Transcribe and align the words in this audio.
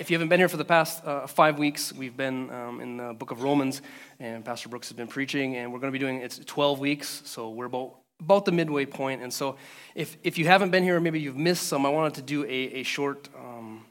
if 0.00 0.10
you 0.10 0.14
haven't 0.14 0.30
been 0.30 0.40
here 0.40 0.48
for 0.48 0.56
the 0.56 0.64
past 0.64 1.04
uh, 1.04 1.26
five 1.26 1.58
weeks, 1.58 1.92
we've 1.92 2.16
been 2.16 2.50
um, 2.50 2.80
in 2.80 2.96
the 2.96 3.12
book 3.12 3.32
of 3.32 3.42
Romans, 3.42 3.82
and 4.18 4.42
Pastor 4.42 4.70
Brooks 4.70 4.88
has 4.88 4.96
been 4.96 5.06
preaching, 5.06 5.56
and 5.56 5.70
we're 5.70 5.78
going 5.78 5.92
to 5.92 5.96
be 5.96 6.02
doing 6.02 6.22
it's 6.22 6.38
12 6.38 6.80
weeks, 6.80 7.20
so 7.26 7.50
we're 7.50 7.66
about 7.66 7.96
about 8.18 8.46
the 8.46 8.52
midway 8.52 8.86
point. 8.86 9.22
And 9.22 9.32
so, 9.32 9.56
if 9.94 10.16
if 10.22 10.38
you 10.38 10.46
haven't 10.46 10.70
been 10.70 10.82
here, 10.82 10.96
or 10.96 11.00
maybe 11.00 11.20
you've 11.20 11.36
missed 11.36 11.64
some, 11.64 11.84
I 11.84 11.90
wanted 11.90 12.14
to 12.14 12.22
do 12.22 12.44
a, 12.44 12.80
a 12.80 12.82
short 12.82 13.28
um, 13.38 13.84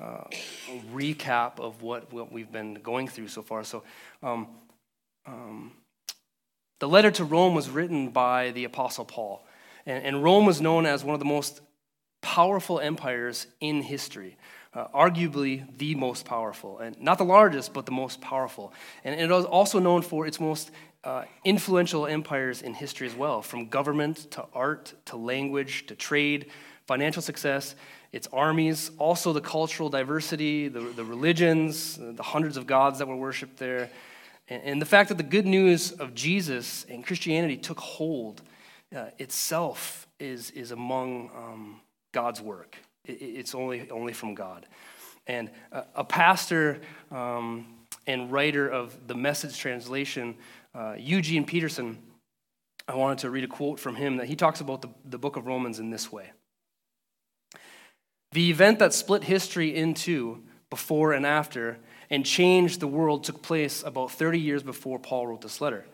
uh, 0.00 0.24
recap 0.92 1.60
of 1.60 1.82
what, 1.82 2.12
what 2.12 2.32
we've 2.32 2.50
been 2.50 2.74
going 2.74 3.06
through 3.06 3.28
so 3.28 3.42
far. 3.42 3.62
So, 3.62 3.84
um, 4.24 4.48
um, 5.24 5.70
the 6.80 6.88
letter 6.88 7.12
to 7.12 7.24
Rome 7.24 7.54
was 7.54 7.70
written 7.70 8.10
by 8.10 8.50
the 8.50 8.64
Apostle 8.64 9.04
Paul. 9.04 9.46
And, 9.86 10.04
and 10.04 10.22
Rome 10.24 10.46
was 10.46 10.60
known 10.60 10.84
as 10.84 11.04
one 11.04 11.14
of 11.14 11.20
the 11.20 11.26
most 11.26 11.60
powerful 12.22 12.80
empires 12.80 13.46
in 13.60 13.82
history. 13.82 14.36
Uh, 14.74 14.88
arguably 14.88 15.64
the 15.78 15.94
most 15.94 16.24
powerful, 16.24 16.80
and 16.80 17.00
not 17.00 17.16
the 17.16 17.24
largest, 17.24 17.72
but 17.72 17.86
the 17.86 17.92
most 17.92 18.20
powerful. 18.20 18.72
And 19.04 19.20
it 19.20 19.30
was 19.30 19.44
also 19.44 19.78
known 19.78 20.02
for 20.02 20.26
its 20.26 20.40
most 20.40 20.72
uh, 21.04 21.26
influential 21.44 22.08
empires 22.08 22.60
in 22.60 22.74
history 22.74 23.06
as 23.06 23.14
well, 23.14 23.40
from 23.40 23.68
government 23.68 24.28
to 24.32 24.44
art 24.52 24.92
to 25.04 25.16
language 25.16 25.86
to 25.86 25.94
trade, 25.94 26.50
financial 26.86 27.22
success, 27.22 27.76
its 28.10 28.26
armies, 28.32 28.90
also 28.98 29.32
the 29.32 29.40
cultural 29.40 29.88
diversity, 29.88 30.66
the, 30.66 30.80
the 30.80 31.04
religions, 31.04 31.96
the 31.96 32.22
hundreds 32.22 32.56
of 32.56 32.66
gods 32.66 32.98
that 32.98 33.06
were 33.06 33.16
worshipped 33.16 33.58
there, 33.58 33.88
and, 34.48 34.62
and 34.64 34.82
the 34.82 34.86
fact 34.86 35.08
that 35.08 35.18
the 35.18 35.22
good 35.22 35.46
news 35.46 35.92
of 35.92 36.14
Jesus 36.14 36.84
and 36.88 37.06
Christianity 37.06 37.56
took 37.56 37.78
hold 37.78 38.42
uh, 38.94 39.06
itself 39.18 40.08
is, 40.18 40.50
is 40.50 40.72
among 40.72 41.30
um, 41.36 41.80
God's 42.12 42.40
work. 42.40 42.76
It, 43.04 43.12
it's 43.12 43.54
only, 43.54 43.90
only 43.90 44.12
from 44.12 44.34
God. 44.34 44.66
And 45.26 45.50
a, 45.72 45.84
a 45.96 46.04
pastor 46.04 46.80
um, 47.10 47.66
and 48.06 48.30
writer 48.30 48.68
of 48.68 49.06
the 49.06 49.14
message 49.14 49.58
translation, 49.58 50.36
uh, 50.74 50.94
Eugene 50.98 51.44
Peterson, 51.44 51.98
I 52.86 52.94
wanted 52.96 53.18
to 53.18 53.30
read 53.30 53.44
a 53.44 53.48
quote 53.48 53.80
from 53.80 53.96
him 53.96 54.18
that 54.18 54.26
he 54.26 54.36
talks 54.36 54.60
about 54.60 54.82
the, 54.82 54.88
the 55.04 55.18
book 55.18 55.36
of 55.36 55.46
Romans 55.46 55.78
in 55.78 55.90
this 55.90 56.12
way. 56.12 56.32
The 58.32 58.50
event 58.50 58.80
that 58.80 58.92
split 58.92 59.24
history 59.24 59.74
in 59.74 59.94
two, 59.94 60.42
before 60.68 61.12
and 61.12 61.24
after, 61.24 61.78
and 62.10 62.26
changed 62.26 62.80
the 62.80 62.86
world 62.86 63.24
took 63.24 63.42
place 63.42 63.82
about 63.84 64.10
30 64.10 64.40
years 64.40 64.62
before 64.62 64.98
Paul 64.98 65.28
wrote 65.28 65.40
this 65.40 65.60
letter. 65.60 65.86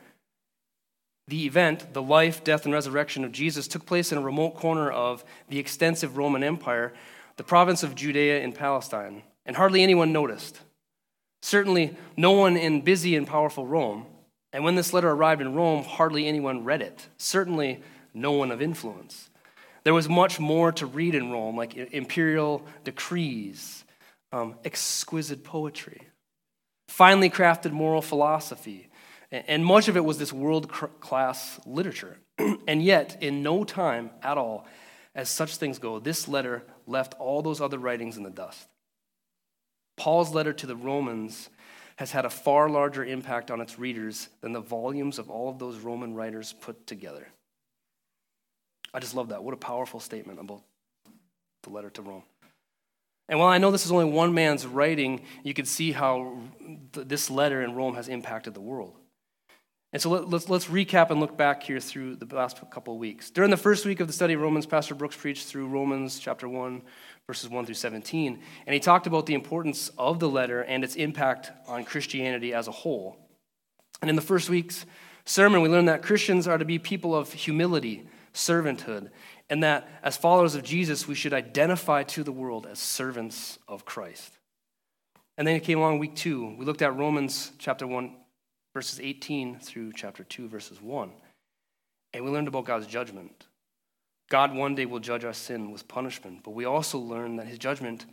The 1.30 1.46
event, 1.46 1.92
the 1.92 2.02
life, 2.02 2.42
death, 2.42 2.64
and 2.64 2.74
resurrection 2.74 3.22
of 3.22 3.30
Jesus, 3.30 3.68
took 3.68 3.86
place 3.86 4.10
in 4.10 4.18
a 4.18 4.20
remote 4.20 4.56
corner 4.56 4.90
of 4.90 5.24
the 5.48 5.60
extensive 5.60 6.16
Roman 6.16 6.42
Empire, 6.42 6.92
the 7.36 7.44
province 7.44 7.84
of 7.84 7.94
Judea 7.94 8.40
in 8.40 8.52
Palestine, 8.52 9.22
and 9.46 9.54
hardly 9.54 9.84
anyone 9.84 10.12
noticed. 10.12 10.58
Certainly, 11.40 11.96
no 12.16 12.32
one 12.32 12.56
in 12.56 12.80
busy 12.80 13.14
and 13.14 13.28
powerful 13.28 13.64
Rome. 13.64 14.06
And 14.52 14.64
when 14.64 14.74
this 14.74 14.92
letter 14.92 15.08
arrived 15.08 15.40
in 15.40 15.54
Rome, 15.54 15.84
hardly 15.84 16.26
anyone 16.26 16.64
read 16.64 16.82
it. 16.82 17.06
Certainly, 17.16 17.80
no 18.12 18.32
one 18.32 18.50
of 18.50 18.60
influence. 18.60 19.30
There 19.84 19.94
was 19.94 20.08
much 20.08 20.40
more 20.40 20.72
to 20.72 20.84
read 20.84 21.14
in 21.14 21.30
Rome, 21.30 21.56
like 21.56 21.76
imperial 21.76 22.66
decrees, 22.82 23.84
um, 24.32 24.56
exquisite 24.64 25.44
poetry, 25.44 26.08
finely 26.88 27.30
crafted 27.30 27.70
moral 27.70 28.02
philosophy, 28.02 28.89
and 29.32 29.64
much 29.64 29.88
of 29.88 29.96
it 29.96 30.04
was 30.04 30.18
this 30.18 30.32
world 30.32 30.70
class 30.70 31.60
literature. 31.64 32.18
and 32.66 32.82
yet, 32.82 33.18
in 33.20 33.42
no 33.42 33.64
time 33.64 34.10
at 34.22 34.36
all, 34.36 34.66
as 35.14 35.28
such 35.28 35.56
things 35.56 35.78
go, 35.78 35.98
this 35.98 36.28
letter 36.28 36.62
left 36.86 37.14
all 37.18 37.42
those 37.42 37.60
other 37.60 37.78
writings 37.78 38.16
in 38.16 38.22
the 38.22 38.30
dust. 38.30 38.68
Paul's 39.96 40.34
letter 40.34 40.52
to 40.52 40.66
the 40.66 40.76
Romans 40.76 41.50
has 41.96 42.12
had 42.12 42.24
a 42.24 42.30
far 42.30 42.70
larger 42.70 43.04
impact 43.04 43.50
on 43.50 43.60
its 43.60 43.78
readers 43.78 44.28
than 44.40 44.52
the 44.52 44.60
volumes 44.60 45.18
of 45.18 45.28
all 45.28 45.50
of 45.50 45.58
those 45.58 45.78
Roman 45.78 46.14
writers 46.14 46.54
put 46.60 46.86
together. 46.86 47.28
I 48.94 48.98
just 48.98 49.14
love 49.14 49.28
that. 49.28 49.44
What 49.44 49.54
a 49.54 49.58
powerful 49.58 50.00
statement 50.00 50.40
about 50.40 50.62
the 51.62 51.70
letter 51.70 51.90
to 51.90 52.02
Rome. 52.02 52.22
And 53.28 53.38
while 53.38 53.48
I 53.48 53.58
know 53.58 53.70
this 53.70 53.86
is 53.86 53.92
only 53.92 54.06
one 54.06 54.34
man's 54.34 54.66
writing, 54.66 55.22
you 55.44 55.54
can 55.54 55.66
see 55.66 55.92
how 55.92 56.38
th- 56.92 57.06
this 57.06 57.30
letter 57.30 57.62
in 57.62 57.74
Rome 57.74 57.94
has 57.94 58.08
impacted 58.08 58.54
the 58.54 58.60
world. 58.60 58.96
And 59.92 60.00
so 60.00 60.10
let, 60.10 60.22
us 60.22 60.30
let's, 60.30 60.48
let's 60.48 60.66
recap 60.66 61.10
and 61.10 61.18
look 61.18 61.36
back 61.36 61.64
here 61.64 61.80
through 61.80 62.16
the 62.16 62.34
last 62.34 62.60
couple 62.70 62.94
of 62.94 63.00
weeks. 63.00 63.30
During 63.30 63.50
the 63.50 63.56
first 63.56 63.84
week 63.84 63.98
of 63.98 64.06
the 64.06 64.12
study 64.12 64.34
of 64.34 64.40
Romans, 64.40 64.66
Pastor 64.66 64.94
Brooks 64.94 65.16
preached 65.16 65.48
through 65.48 65.66
Romans 65.66 66.20
chapter 66.20 66.48
1, 66.48 66.82
verses 67.26 67.50
1 67.50 67.66
through 67.66 67.74
17. 67.74 68.40
And 68.66 68.74
he 68.74 68.78
talked 68.78 69.08
about 69.08 69.26
the 69.26 69.34
importance 69.34 69.90
of 69.98 70.20
the 70.20 70.28
letter 70.28 70.62
and 70.62 70.84
its 70.84 70.94
impact 70.94 71.50
on 71.66 71.84
Christianity 71.84 72.54
as 72.54 72.68
a 72.68 72.72
whole. 72.72 73.16
And 74.00 74.08
in 74.08 74.14
the 74.14 74.22
first 74.22 74.48
week's 74.48 74.86
sermon, 75.24 75.60
we 75.60 75.68
learned 75.68 75.88
that 75.88 76.02
Christians 76.02 76.46
are 76.46 76.58
to 76.58 76.64
be 76.64 76.78
people 76.78 77.14
of 77.14 77.32
humility, 77.32 78.06
servanthood, 78.32 79.10
and 79.48 79.64
that 79.64 79.88
as 80.04 80.16
followers 80.16 80.54
of 80.54 80.62
Jesus, 80.62 81.08
we 81.08 81.16
should 81.16 81.32
identify 81.32 82.04
to 82.04 82.22
the 82.22 82.30
world 82.30 82.64
as 82.70 82.78
servants 82.78 83.58
of 83.66 83.84
Christ. 83.84 84.38
And 85.36 85.48
then 85.48 85.56
it 85.56 85.64
came 85.64 85.78
along 85.78 85.98
week 85.98 86.14
two. 86.14 86.54
We 86.56 86.64
looked 86.64 86.82
at 86.82 86.96
Romans 86.96 87.50
chapter 87.58 87.88
1, 87.88 88.14
verses 88.74 89.00
18 89.00 89.58
through 89.58 89.92
chapter 89.94 90.24
2, 90.24 90.48
verses 90.48 90.80
1. 90.80 91.10
And 92.12 92.24
we 92.24 92.30
learned 92.30 92.48
about 92.48 92.64
God's 92.64 92.86
judgment. 92.86 93.46
God 94.30 94.54
one 94.54 94.74
day 94.74 94.86
will 94.86 95.00
judge 95.00 95.24
our 95.24 95.32
sin 95.32 95.72
with 95.72 95.88
punishment, 95.88 96.40
but 96.44 96.52
we 96.52 96.64
also 96.64 96.98
learned 96.98 97.38
that 97.38 97.46
his 97.46 97.58
judgment 97.58 98.06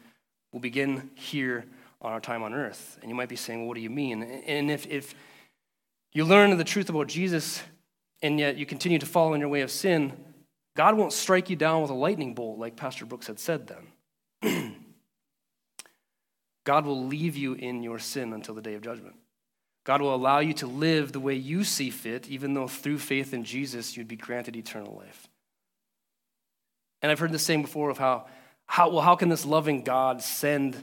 will 0.51 0.59
begin 0.59 1.11
here 1.15 1.65
on 2.01 2.11
our 2.11 2.19
time 2.19 2.43
on 2.43 2.53
earth. 2.53 2.97
And 3.01 3.09
you 3.09 3.15
might 3.15 3.29
be 3.29 3.35
saying, 3.35 3.59
well, 3.59 3.67
what 3.67 3.75
do 3.75 3.81
you 3.81 3.89
mean? 3.89 4.23
And 4.23 4.71
if, 4.71 4.87
if 4.87 5.13
you 6.13 6.25
learn 6.25 6.55
the 6.57 6.63
truth 6.63 6.89
about 6.89 7.07
Jesus 7.07 7.61
and 8.21 8.39
yet 8.39 8.57
you 8.57 8.65
continue 8.65 8.99
to 8.99 9.05
follow 9.05 9.33
in 9.33 9.39
your 9.39 9.49
way 9.49 9.61
of 9.61 9.71
sin, 9.71 10.13
God 10.75 10.95
won't 10.95 11.13
strike 11.13 11.49
you 11.49 11.55
down 11.55 11.81
with 11.81 11.91
a 11.91 11.95
lightning 11.95 12.33
bolt 12.33 12.59
like 12.59 12.75
Pastor 12.75 13.05
Brooks 13.05 13.27
had 13.27 13.39
said 13.39 13.67
then. 13.67 14.75
God 16.63 16.85
will 16.85 17.05
leave 17.05 17.35
you 17.35 17.53
in 17.53 17.81
your 17.81 17.99
sin 17.99 18.33
until 18.33 18.53
the 18.53 18.61
day 18.61 18.73
of 18.73 18.81
judgment. 18.81 19.15
God 19.87 20.01
will 20.01 20.13
allow 20.13 20.39
you 20.39 20.51
to 20.55 20.67
live 20.67 21.13
the 21.13 21.19
way 21.21 21.33
you 21.33 21.63
see 21.63 21.89
fit, 21.91 22.27
even 22.27 22.53
though 22.53 22.67
through 22.67 22.97
faith 22.97 23.33
in 23.33 23.45
Jesus 23.45 23.95
you'd 23.95 24.09
be 24.09 24.17
granted 24.17 24.57
eternal 24.57 24.93
life. 24.97 25.29
And 27.01 27.09
I've 27.09 27.19
heard 27.19 27.31
the 27.31 27.39
same 27.39 27.61
before 27.61 27.89
of 27.89 27.97
how, 27.97 28.25
how 28.65 28.89
well, 28.89 28.99
how 28.99 29.15
can 29.15 29.29
this 29.29 29.45
loving 29.45 29.83
God 29.83 30.21
send 30.21 30.75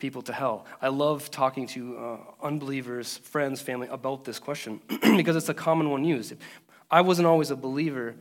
people 0.00 0.22
to 0.22 0.32
hell? 0.32 0.66
I 0.82 0.88
love 0.88 1.30
talking 1.30 1.68
to 1.68 1.98
uh, 1.98 2.16
unbelievers, 2.42 3.18
friends, 3.18 3.62
family 3.62 3.86
about 3.86 4.24
this 4.24 4.40
question 4.40 4.80
because 4.88 5.36
it's 5.36 5.48
a 5.48 5.54
common 5.54 5.90
one 5.90 6.04
used. 6.04 6.34
I 6.90 7.02
wasn't 7.02 7.28
always 7.28 7.52
a 7.52 7.56
believer 7.56 8.16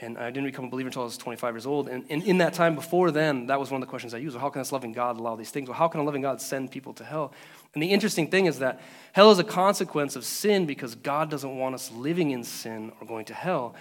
and 0.00 0.16
I 0.16 0.30
didn't 0.30 0.46
become 0.46 0.64
a 0.64 0.70
believer 0.70 0.88
until 0.88 1.02
I 1.02 1.04
was 1.04 1.18
25 1.18 1.54
years 1.54 1.66
old. 1.66 1.88
And, 1.88 2.04
and 2.08 2.22
in 2.22 2.38
that 2.38 2.54
time 2.54 2.74
before 2.74 3.10
then, 3.10 3.46
that 3.46 3.60
was 3.60 3.70
one 3.70 3.82
of 3.82 3.86
the 3.86 3.90
questions 3.90 4.14
I 4.14 4.18
used. 4.18 4.34
Well, 4.34 4.40
how 4.40 4.48
can 4.48 4.62
this 4.62 4.72
loving 4.72 4.92
God 4.92 5.18
allow 5.18 5.36
these 5.36 5.50
things? 5.50 5.68
Well, 5.68 5.78
how 5.78 5.88
can 5.88 6.00
a 6.00 6.04
loving 6.04 6.22
God 6.22 6.40
send 6.40 6.70
people 6.70 6.94
to 6.94 7.04
hell? 7.04 7.34
And 7.74 7.82
the 7.82 7.90
interesting 7.90 8.28
thing 8.30 8.46
is 8.46 8.60
that 8.60 8.80
hell 9.12 9.30
is 9.30 9.38
a 9.38 9.44
consequence 9.44 10.16
of 10.16 10.24
sin 10.24 10.64
because 10.64 10.94
God 10.94 11.28
doesn't 11.28 11.58
want 11.58 11.74
us 11.74 11.90
living 11.90 12.30
in 12.30 12.44
sin 12.44 12.92
or 13.00 13.06
going 13.06 13.24
to 13.26 13.34
hell. 13.34 13.74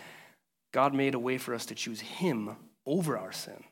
God 0.71 0.93
made 0.93 1.13
a 1.13 1.19
way 1.19 1.37
for 1.37 1.53
us 1.53 1.67
to 1.67 1.75
choose 1.75 2.01
Him 2.01 2.55
over 2.85 3.17
our 3.17 3.31
sin. 3.31 3.63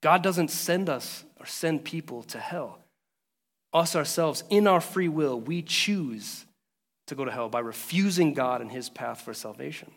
God 0.00 0.22
doesn't 0.22 0.50
send 0.50 0.88
us 0.88 1.24
or 1.40 1.46
send 1.46 1.84
people 1.84 2.22
to 2.24 2.38
hell. 2.38 2.78
Us 3.74 3.96
ourselves, 3.96 4.44
in 4.48 4.66
our 4.66 4.80
free 4.80 5.08
will, 5.08 5.38
we 5.38 5.60
choose 5.60 6.46
to 7.08 7.14
go 7.14 7.24
to 7.24 7.32
hell 7.32 7.48
by 7.48 7.58
refusing 7.58 8.32
God 8.32 8.60
and 8.60 8.70
His 8.70 8.88
path 8.88 9.22
for 9.22 9.34
salvation. 9.34 9.90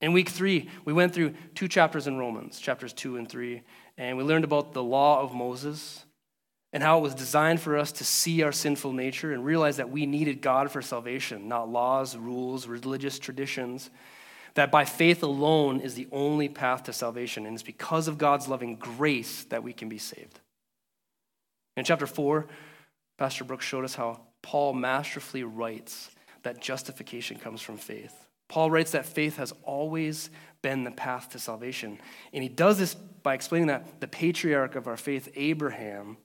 In 0.00 0.12
week 0.12 0.28
three, 0.28 0.68
we 0.84 0.92
went 0.92 1.14
through 1.14 1.34
two 1.54 1.68
chapters 1.68 2.06
in 2.06 2.18
Romans, 2.18 2.58
chapters 2.58 2.92
two 2.92 3.16
and 3.16 3.28
three, 3.28 3.62
and 3.98 4.16
we 4.16 4.24
learned 4.24 4.44
about 4.44 4.72
the 4.72 4.82
law 4.82 5.20
of 5.20 5.34
Moses 5.34 6.04
and 6.72 6.82
how 6.82 6.98
it 6.98 7.02
was 7.02 7.14
designed 7.14 7.60
for 7.60 7.78
us 7.78 7.92
to 7.92 8.04
see 8.04 8.42
our 8.42 8.52
sinful 8.52 8.92
nature 8.92 9.32
and 9.32 9.44
realize 9.44 9.78
that 9.78 9.90
we 9.90 10.04
needed 10.04 10.42
God 10.42 10.70
for 10.70 10.82
salvation, 10.82 11.48
not 11.48 11.70
laws, 11.70 12.16
rules, 12.16 12.66
religious 12.66 13.18
traditions. 13.18 13.90
That 14.54 14.70
by 14.70 14.84
faith 14.84 15.22
alone 15.22 15.80
is 15.80 15.94
the 15.94 16.08
only 16.12 16.48
path 16.48 16.84
to 16.84 16.92
salvation, 16.92 17.46
and 17.46 17.54
it's 17.54 17.62
because 17.62 18.08
of 18.08 18.18
God's 18.18 18.48
loving 18.48 18.76
grace 18.76 19.44
that 19.44 19.62
we 19.62 19.72
can 19.72 19.88
be 19.88 19.98
saved. 19.98 20.40
In 21.76 21.84
chapter 21.84 22.06
four, 22.06 22.46
Pastor 23.18 23.44
Brooks 23.44 23.66
showed 23.66 23.84
us 23.84 23.94
how 23.94 24.20
Paul 24.42 24.72
masterfully 24.72 25.44
writes 25.44 26.10
that 26.42 26.60
justification 26.60 27.38
comes 27.38 27.60
from 27.60 27.76
faith. 27.76 28.14
Paul 28.48 28.70
writes 28.70 28.92
that 28.92 29.04
faith 29.04 29.36
has 29.38 29.52
always 29.62 30.30
been 30.66 30.82
the 30.82 30.90
path 30.90 31.28
to 31.30 31.38
salvation. 31.38 31.96
And 32.32 32.42
he 32.42 32.48
does 32.48 32.76
this 32.76 32.94
by 32.94 33.34
explaining 33.34 33.68
that 33.68 34.00
the 34.00 34.08
patriarch 34.08 34.74
of 34.74 34.88
our 34.88 34.96
faith, 34.96 35.28
Abraham, 35.36 36.16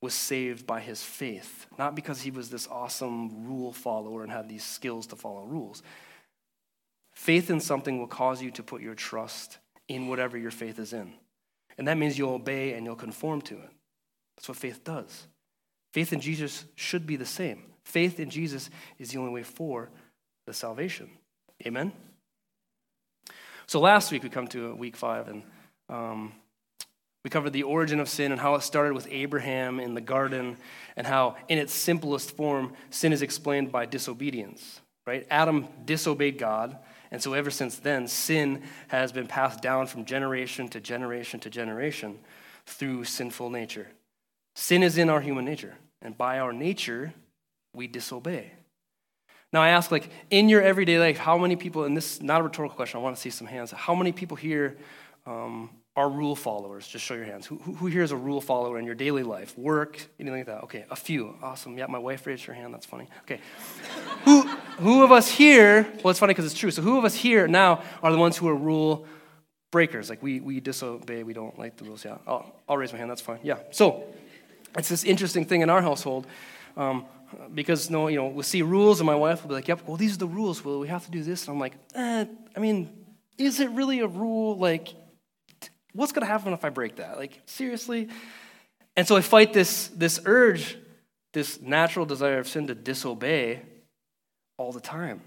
was 0.00 0.14
saved 0.14 0.68
by 0.68 0.78
his 0.78 1.02
faith, 1.02 1.66
not 1.76 1.96
because 1.96 2.22
he 2.22 2.30
was 2.30 2.48
this 2.48 2.68
awesome 2.68 3.48
rule 3.48 3.72
follower 3.72 4.22
and 4.22 4.30
had 4.30 4.48
these 4.48 4.62
skills 4.62 5.08
to 5.08 5.16
follow 5.16 5.42
rules. 5.42 5.82
Faith 7.12 7.50
in 7.50 7.58
something 7.58 7.98
will 7.98 8.06
cause 8.06 8.40
you 8.40 8.52
to 8.52 8.62
put 8.62 8.82
your 8.82 8.94
trust 8.94 9.58
in 9.88 10.06
whatever 10.06 10.38
your 10.38 10.52
faith 10.52 10.78
is 10.78 10.92
in. 10.92 11.12
And 11.76 11.88
that 11.88 11.98
means 11.98 12.16
you'll 12.16 12.34
obey 12.34 12.74
and 12.74 12.86
you'll 12.86 12.94
conform 12.94 13.40
to 13.42 13.54
it. 13.54 13.70
That's 14.36 14.48
what 14.48 14.58
faith 14.58 14.84
does. 14.84 15.26
Faith 15.92 16.12
in 16.12 16.20
Jesus 16.20 16.66
should 16.76 17.04
be 17.04 17.16
the 17.16 17.26
same. 17.26 17.64
Faith 17.84 18.20
in 18.20 18.30
Jesus 18.30 18.70
is 18.96 19.10
the 19.10 19.18
only 19.18 19.32
way 19.32 19.42
for 19.42 19.90
the 20.46 20.52
salvation. 20.54 21.10
Amen? 21.66 21.92
So 23.68 23.80
last 23.80 24.10
week 24.10 24.22
we 24.22 24.30
come 24.30 24.48
to 24.48 24.74
week 24.74 24.96
five, 24.96 25.28
and 25.28 25.42
um, 25.90 26.32
we 27.22 27.28
covered 27.28 27.52
the 27.52 27.64
origin 27.64 28.00
of 28.00 28.08
sin 28.08 28.32
and 28.32 28.40
how 28.40 28.54
it 28.54 28.62
started 28.62 28.94
with 28.94 29.06
Abraham 29.10 29.78
in 29.78 29.92
the 29.92 30.00
garden, 30.00 30.56
and 30.96 31.06
how, 31.06 31.36
in 31.48 31.58
its 31.58 31.74
simplest 31.74 32.34
form, 32.34 32.72
sin 32.88 33.12
is 33.12 33.20
explained 33.20 33.70
by 33.70 33.84
disobedience. 33.84 34.80
Right? 35.06 35.26
Adam 35.30 35.68
disobeyed 35.84 36.38
God, 36.38 36.78
and 37.10 37.22
so 37.22 37.34
ever 37.34 37.50
since 37.50 37.76
then, 37.76 38.08
sin 38.08 38.62
has 38.88 39.12
been 39.12 39.26
passed 39.26 39.60
down 39.60 39.86
from 39.86 40.06
generation 40.06 40.68
to 40.68 40.80
generation 40.80 41.38
to 41.40 41.50
generation 41.50 42.18
through 42.64 43.04
sinful 43.04 43.50
nature. 43.50 43.88
Sin 44.56 44.82
is 44.82 44.96
in 44.96 45.10
our 45.10 45.20
human 45.20 45.44
nature, 45.44 45.74
and 46.00 46.16
by 46.16 46.38
our 46.38 46.54
nature, 46.54 47.12
we 47.74 47.86
disobey. 47.86 48.52
Now, 49.52 49.62
I 49.62 49.68
ask, 49.68 49.90
like, 49.90 50.10
in 50.30 50.48
your 50.48 50.60
everyday 50.60 50.98
life, 50.98 51.16
how 51.16 51.38
many 51.38 51.56
people, 51.56 51.84
and 51.84 51.96
this 51.96 52.16
is 52.16 52.22
not 52.22 52.40
a 52.40 52.44
rhetorical 52.44 52.76
question, 52.76 53.00
I 53.00 53.02
want 53.02 53.16
to 53.16 53.22
see 53.22 53.30
some 53.30 53.46
hands. 53.46 53.70
How 53.70 53.94
many 53.94 54.12
people 54.12 54.36
here 54.36 54.76
um, 55.26 55.70
are 55.96 56.10
rule 56.10 56.36
followers? 56.36 56.86
Just 56.86 57.04
show 57.04 57.14
your 57.14 57.24
hands. 57.24 57.46
Who, 57.46 57.56
who 57.56 57.86
here 57.86 58.02
is 58.02 58.12
a 58.12 58.16
rule 58.16 58.42
follower 58.42 58.78
in 58.78 58.84
your 58.84 58.94
daily 58.94 59.22
life? 59.22 59.56
Work, 59.56 60.06
anything 60.20 60.38
like 60.38 60.46
that? 60.46 60.64
Okay, 60.64 60.84
a 60.90 60.96
few. 60.96 61.34
Awesome. 61.42 61.78
Yeah, 61.78 61.86
my 61.86 61.98
wife 61.98 62.26
raised 62.26 62.44
her 62.44 62.52
hand. 62.52 62.74
That's 62.74 62.84
funny. 62.84 63.08
Okay. 63.22 63.40
who, 64.24 64.42
who 64.42 65.02
of 65.02 65.12
us 65.12 65.30
here, 65.30 65.90
well, 66.04 66.10
it's 66.10 66.20
funny 66.20 66.34
because 66.34 66.44
it's 66.44 66.58
true. 66.58 66.70
So, 66.70 66.82
who 66.82 66.98
of 66.98 67.06
us 67.06 67.14
here 67.14 67.48
now 67.48 67.82
are 68.02 68.12
the 68.12 68.18
ones 68.18 68.36
who 68.36 68.48
are 68.48 68.54
rule 68.54 69.06
breakers? 69.70 70.10
Like, 70.10 70.22
we, 70.22 70.40
we 70.40 70.60
disobey, 70.60 71.22
we 71.22 71.32
don't 71.32 71.58
like 71.58 71.78
the 71.78 71.84
rules. 71.84 72.04
Yeah, 72.04 72.18
I'll, 72.26 72.54
I'll 72.68 72.76
raise 72.76 72.92
my 72.92 72.98
hand. 72.98 73.10
That's 73.10 73.22
fine. 73.22 73.38
Yeah. 73.42 73.60
So, 73.70 74.04
it's 74.76 74.90
this 74.90 75.04
interesting 75.04 75.46
thing 75.46 75.62
in 75.62 75.70
our 75.70 75.80
household. 75.80 76.26
Um, 76.76 77.06
because 77.54 77.90
no, 77.90 78.08
you 78.08 78.16
know, 78.16 78.26
we'll 78.26 78.42
see 78.42 78.62
rules, 78.62 79.00
and 79.00 79.06
my 79.06 79.14
wife 79.14 79.42
will 79.42 79.48
be 79.48 79.54
like, 79.54 79.68
"Yep, 79.68 79.86
well, 79.86 79.96
these 79.96 80.14
are 80.14 80.18
the 80.18 80.26
rules. 80.26 80.64
Well, 80.64 80.78
we 80.78 80.88
have 80.88 81.04
to 81.04 81.10
do 81.10 81.22
this." 81.22 81.46
And 81.46 81.54
I'm 81.54 81.60
like, 81.60 81.74
eh, 81.94 82.24
I 82.56 82.60
mean, 82.60 82.90
is 83.36 83.60
it 83.60 83.70
really 83.70 84.00
a 84.00 84.06
rule? 84.06 84.56
Like, 84.56 84.94
what's 85.92 86.12
going 86.12 86.26
to 86.26 86.32
happen 86.32 86.52
if 86.52 86.64
I 86.64 86.70
break 86.70 86.96
that? 86.96 87.18
Like, 87.18 87.40
seriously? 87.46 88.08
And 88.96 89.06
so 89.06 89.16
I 89.16 89.20
fight 89.20 89.52
this 89.52 89.88
this 89.88 90.20
urge, 90.24 90.76
this 91.32 91.60
natural 91.60 92.06
desire 92.06 92.38
of 92.38 92.48
sin 92.48 92.66
to 92.66 92.74
disobey, 92.74 93.62
all 94.56 94.72
the 94.72 94.80
time. 94.80 95.20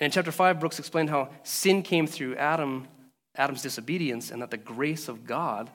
And 0.00 0.06
in 0.06 0.10
chapter 0.10 0.32
five, 0.32 0.60
Brooks 0.60 0.78
explained 0.78 1.10
how 1.10 1.30
sin 1.42 1.82
came 1.82 2.06
through 2.06 2.36
Adam, 2.36 2.88
Adam's 3.36 3.62
disobedience, 3.62 4.30
and 4.30 4.42
that 4.42 4.50
the 4.50 4.56
grace 4.56 5.08
of 5.08 5.26
God 5.26 5.70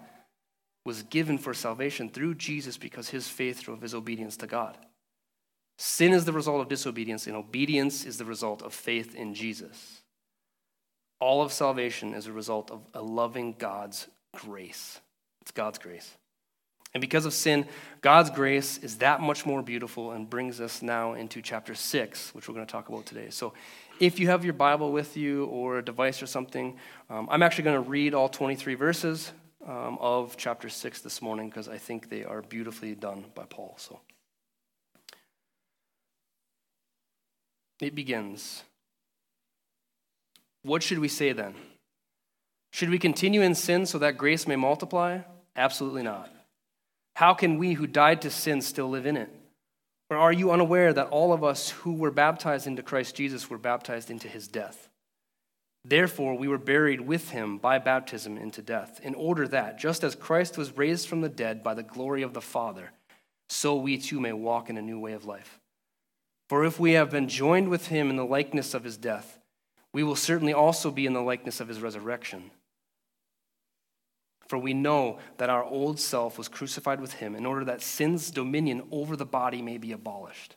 was 0.86 1.04
given 1.04 1.38
for 1.38 1.54
salvation 1.54 2.10
through 2.10 2.36
Jesus 2.36 2.78
because 2.78 3.10
his 3.10 3.28
faith 3.28 3.62
drove 3.62 3.82
his 3.82 3.94
obedience 3.94 4.38
to 4.38 4.48
God. 4.48 4.78
Sin 5.82 6.12
is 6.12 6.26
the 6.26 6.34
result 6.34 6.60
of 6.60 6.68
disobedience, 6.68 7.26
and 7.26 7.38
obedience 7.38 8.04
is 8.04 8.18
the 8.18 8.26
result 8.26 8.62
of 8.62 8.74
faith 8.74 9.16
in 9.16 9.34
Jesus. 9.34 10.02
All 11.22 11.42
of 11.42 11.54
salvation 11.54 12.14
is 12.14 12.28
a 12.28 12.34
result 12.34 12.70
of 12.70 12.82
a 12.94 13.02
loving 13.02 13.56
God's 13.58 14.10
grace. 14.36 15.00
It's 15.42 15.52
God's 15.52 15.80
grace. 15.80 16.18
And 16.94 17.00
because 17.00 17.26
of 17.26 17.34
sin, 17.34 17.66
God's 18.02 18.30
grace 18.30 18.78
is 18.80 18.98
that 18.98 19.22
much 19.22 19.46
more 19.46 19.62
beautiful 19.62 20.12
and 20.12 20.30
brings 20.30 20.60
us 20.60 20.82
now 20.82 21.14
into 21.14 21.42
chapter 21.42 21.74
6, 21.74 22.36
which 22.36 22.50
we're 22.50 22.56
going 22.56 22.68
to 22.68 22.72
talk 22.72 22.90
about 22.90 23.06
today. 23.06 23.30
So 23.30 23.54
if 24.02 24.20
you 24.20 24.28
have 24.28 24.44
your 24.44 24.56
Bible 24.56 24.92
with 24.92 25.16
you 25.16 25.46
or 25.46 25.78
a 25.78 25.86
device 25.86 26.22
or 26.22 26.28
something, 26.28 26.78
um, 27.10 27.30
I'm 27.32 27.42
actually 27.42 27.64
going 27.64 27.82
to 27.82 27.90
read 27.90 28.14
all 28.14 28.28
23 28.28 28.76
verses 28.76 29.32
um, 29.66 29.98
of 30.02 30.36
chapter 30.36 30.68
6 30.68 31.02
this 31.04 31.22
morning 31.22 31.48
because 31.48 31.70
I 31.70 31.78
think 31.78 32.10
they 32.10 32.26
are 32.26 32.42
beautifully 32.42 32.96
done 32.96 33.24
by 33.34 33.46
Paul. 33.46 33.76
So. 33.78 34.02
It 37.82 37.96
begins. 37.96 38.64
What 40.64 40.84
should 40.84 41.00
we 41.00 41.08
say 41.08 41.32
then? 41.32 41.56
Should 42.72 42.90
we 42.90 43.00
continue 43.00 43.42
in 43.42 43.56
sin 43.56 43.86
so 43.86 43.98
that 44.00 44.18
grace 44.18 44.48
may 44.48 44.56
multiply? 44.56 45.20
Absolutely 45.56 46.04
not. 46.04 46.30
How 47.16 47.34
can 47.34 47.58
we 47.58 47.74
who 47.74 47.88
died 47.88 48.22
to 48.22 48.30
sin 48.30 48.62
still 48.62 48.90
live 48.90 49.06
in 49.06 49.18
it? 49.18 49.30
Or 50.10 50.18
are 50.18 50.34
you 50.34 50.52
unaware 50.52 50.92
that 50.94 51.08
all 51.08 51.34
of 51.34 51.44
us 51.44 51.70
who 51.70 51.94
were 51.94 52.12
baptized 52.12 52.68
into 52.68 52.84
Christ 52.84 53.16
Jesus 53.16 53.50
were 53.50 53.58
baptized 53.58 54.10
into 54.10 54.28
his 54.28 54.48
death? 54.48 54.90
Therefore, 55.86 56.38
we 56.38 56.48
were 56.48 56.58
buried 56.58 57.02
with 57.02 57.30
him 57.30 57.58
by 57.58 57.80
baptism 57.80 58.38
into 58.38 58.62
death, 58.62 59.00
in 59.02 59.16
order 59.16 59.48
that, 59.48 59.80
just 59.80 60.04
as 60.04 60.16
Christ 60.16 60.58
was 60.58 60.78
raised 60.78 61.08
from 61.08 61.22
the 61.22 61.30
dead 61.30 61.64
by 61.64 61.74
the 61.74 61.84
glory 61.84 62.22
of 62.22 62.34
the 62.34 62.42
Father, 62.42 62.92
so 63.50 63.76
we 63.76 63.98
too 63.98 64.20
may 64.20 64.34
walk 64.34 64.70
in 64.70 64.78
a 64.78 64.82
new 64.82 65.00
way 65.00 65.14
of 65.14 65.26
life. 65.26 65.59
For 66.50 66.66
if 66.66 66.80
we 66.80 66.94
have 66.94 67.12
been 67.12 67.30
joined 67.30 67.70
with 67.70 67.88
him 67.88 68.10
in 68.10 68.16
the 68.16 68.26
likeness 68.26 68.74
of 68.74 68.84
his 68.84 68.98
death, 68.98 69.38
we 69.94 70.04
will 70.04 70.16
certainly 70.16 70.54
also 70.54 70.90
be 70.90 71.06
in 71.06 71.14
the 71.14 71.22
likeness 71.22 71.60
of 71.60 71.68
his 71.68 71.80
resurrection. 71.80 72.50
For 74.48 74.58
we 74.58 74.74
know 74.74 75.20
that 75.38 75.52
our 75.52 75.64
old 75.64 76.00
self 76.00 76.40
was 76.40 76.48
crucified 76.48 77.00
with 77.00 77.14
him 77.14 77.36
in 77.36 77.46
order 77.46 77.64
that 77.66 77.84
sin's 77.84 78.32
dominion 78.32 78.82
over 78.90 79.16
the 79.16 79.28
body 79.28 79.62
may 79.62 79.78
be 79.78 79.92
abolished. 79.92 80.56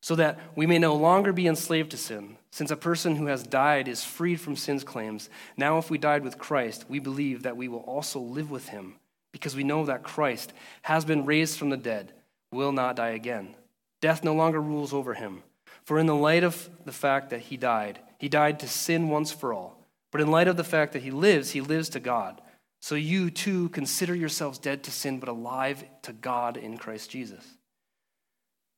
So 0.00 0.14
that 0.14 0.38
we 0.54 0.64
may 0.64 0.78
no 0.78 0.94
longer 0.94 1.32
be 1.32 1.48
enslaved 1.48 1.90
to 1.90 1.96
sin, 1.96 2.36
since 2.52 2.70
a 2.70 2.76
person 2.76 3.16
who 3.16 3.26
has 3.26 3.42
died 3.42 3.88
is 3.88 4.04
freed 4.04 4.40
from 4.40 4.54
sin's 4.54 4.84
claims. 4.84 5.28
Now, 5.56 5.78
if 5.78 5.90
we 5.90 5.98
died 5.98 6.22
with 6.22 6.38
Christ, 6.38 6.84
we 6.88 7.00
believe 7.00 7.42
that 7.42 7.56
we 7.56 7.66
will 7.66 7.80
also 7.80 8.20
live 8.20 8.52
with 8.52 8.68
him, 8.68 8.94
because 9.32 9.56
we 9.56 9.64
know 9.64 9.84
that 9.86 10.04
Christ 10.04 10.52
has 10.82 11.04
been 11.04 11.26
raised 11.26 11.58
from 11.58 11.70
the 11.70 11.76
dead, 11.76 12.12
will 12.52 12.70
not 12.70 12.94
die 12.94 13.10
again. 13.10 13.56
Death 14.00 14.22
no 14.22 14.34
longer 14.34 14.60
rules 14.60 14.92
over 14.92 15.14
him. 15.14 15.42
For 15.84 15.98
in 15.98 16.06
the 16.06 16.14
light 16.14 16.44
of 16.44 16.68
the 16.84 16.92
fact 16.92 17.30
that 17.30 17.40
he 17.40 17.56
died, 17.56 18.00
he 18.18 18.28
died 18.28 18.60
to 18.60 18.68
sin 18.68 19.08
once 19.08 19.32
for 19.32 19.52
all. 19.52 19.86
But 20.10 20.20
in 20.20 20.30
light 20.30 20.48
of 20.48 20.56
the 20.56 20.64
fact 20.64 20.92
that 20.92 21.02
he 21.02 21.10
lives, 21.10 21.50
he 21.50 21.60
lives 21.60 21.88
to 21.90 22.00
God. 22.00 22.40
So 22.80 22.94
you 22.94 23.30
too 23.30 23.68
consider 23.70 24.14
yourselves 24.14 24.58
dead 24.58 24.82
to 24.84 24.90
sin, 24.90 25.18
but 25.18 25.28
alive 25.28 25.84
to 26.02 26.12
God 26.12 26.56
in 26.56 26.78
Christ 26.78 27.10
Jesus. 27.10 27.44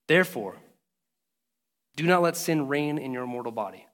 Therefore, 0.09 0.57
do 1.97 2.07
not 2.07 2.23
let 2.23 2.37
sin 2.37 2.69
reign 2.69 2.97
in 2.97 3.13
your 3.13 3.27
mortal 3.27 3.53
body, 3.53 3.87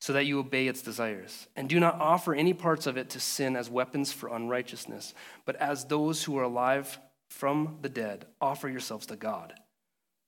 so 0.00 0.12
that 0.14 0.24
you 0.24 0.38
obey 0.38 0.66
its 0.66 0.80
desires. 0.80 1.46
And 1.56 1.68
do 1.68 1.78
not 1.78 2.00
offer 2.00 2.34
any 2.34 2.54
parts 2.54 2.86
of 2.86 2.96
it 2.96 3.10
to 3.10 3.20
sin 3.20 3.54
as 3.54 3.68
weapons 3.68 4.12
for 4.12 4.34
unrighteousness, 4.34 5.12
but 5.44 5.56
as 5.56 5.84
those 5.84 6.24
who 6.24 6.38
are 6.38 6.44
alive 6.44 6.98
from 7.28 7.78
the 7.82 7.88
dead, 7.88 8.26
offer 8.40 8.68
yourselves 8.68 9.06
to 9.06 9.16
God 9.16 9.54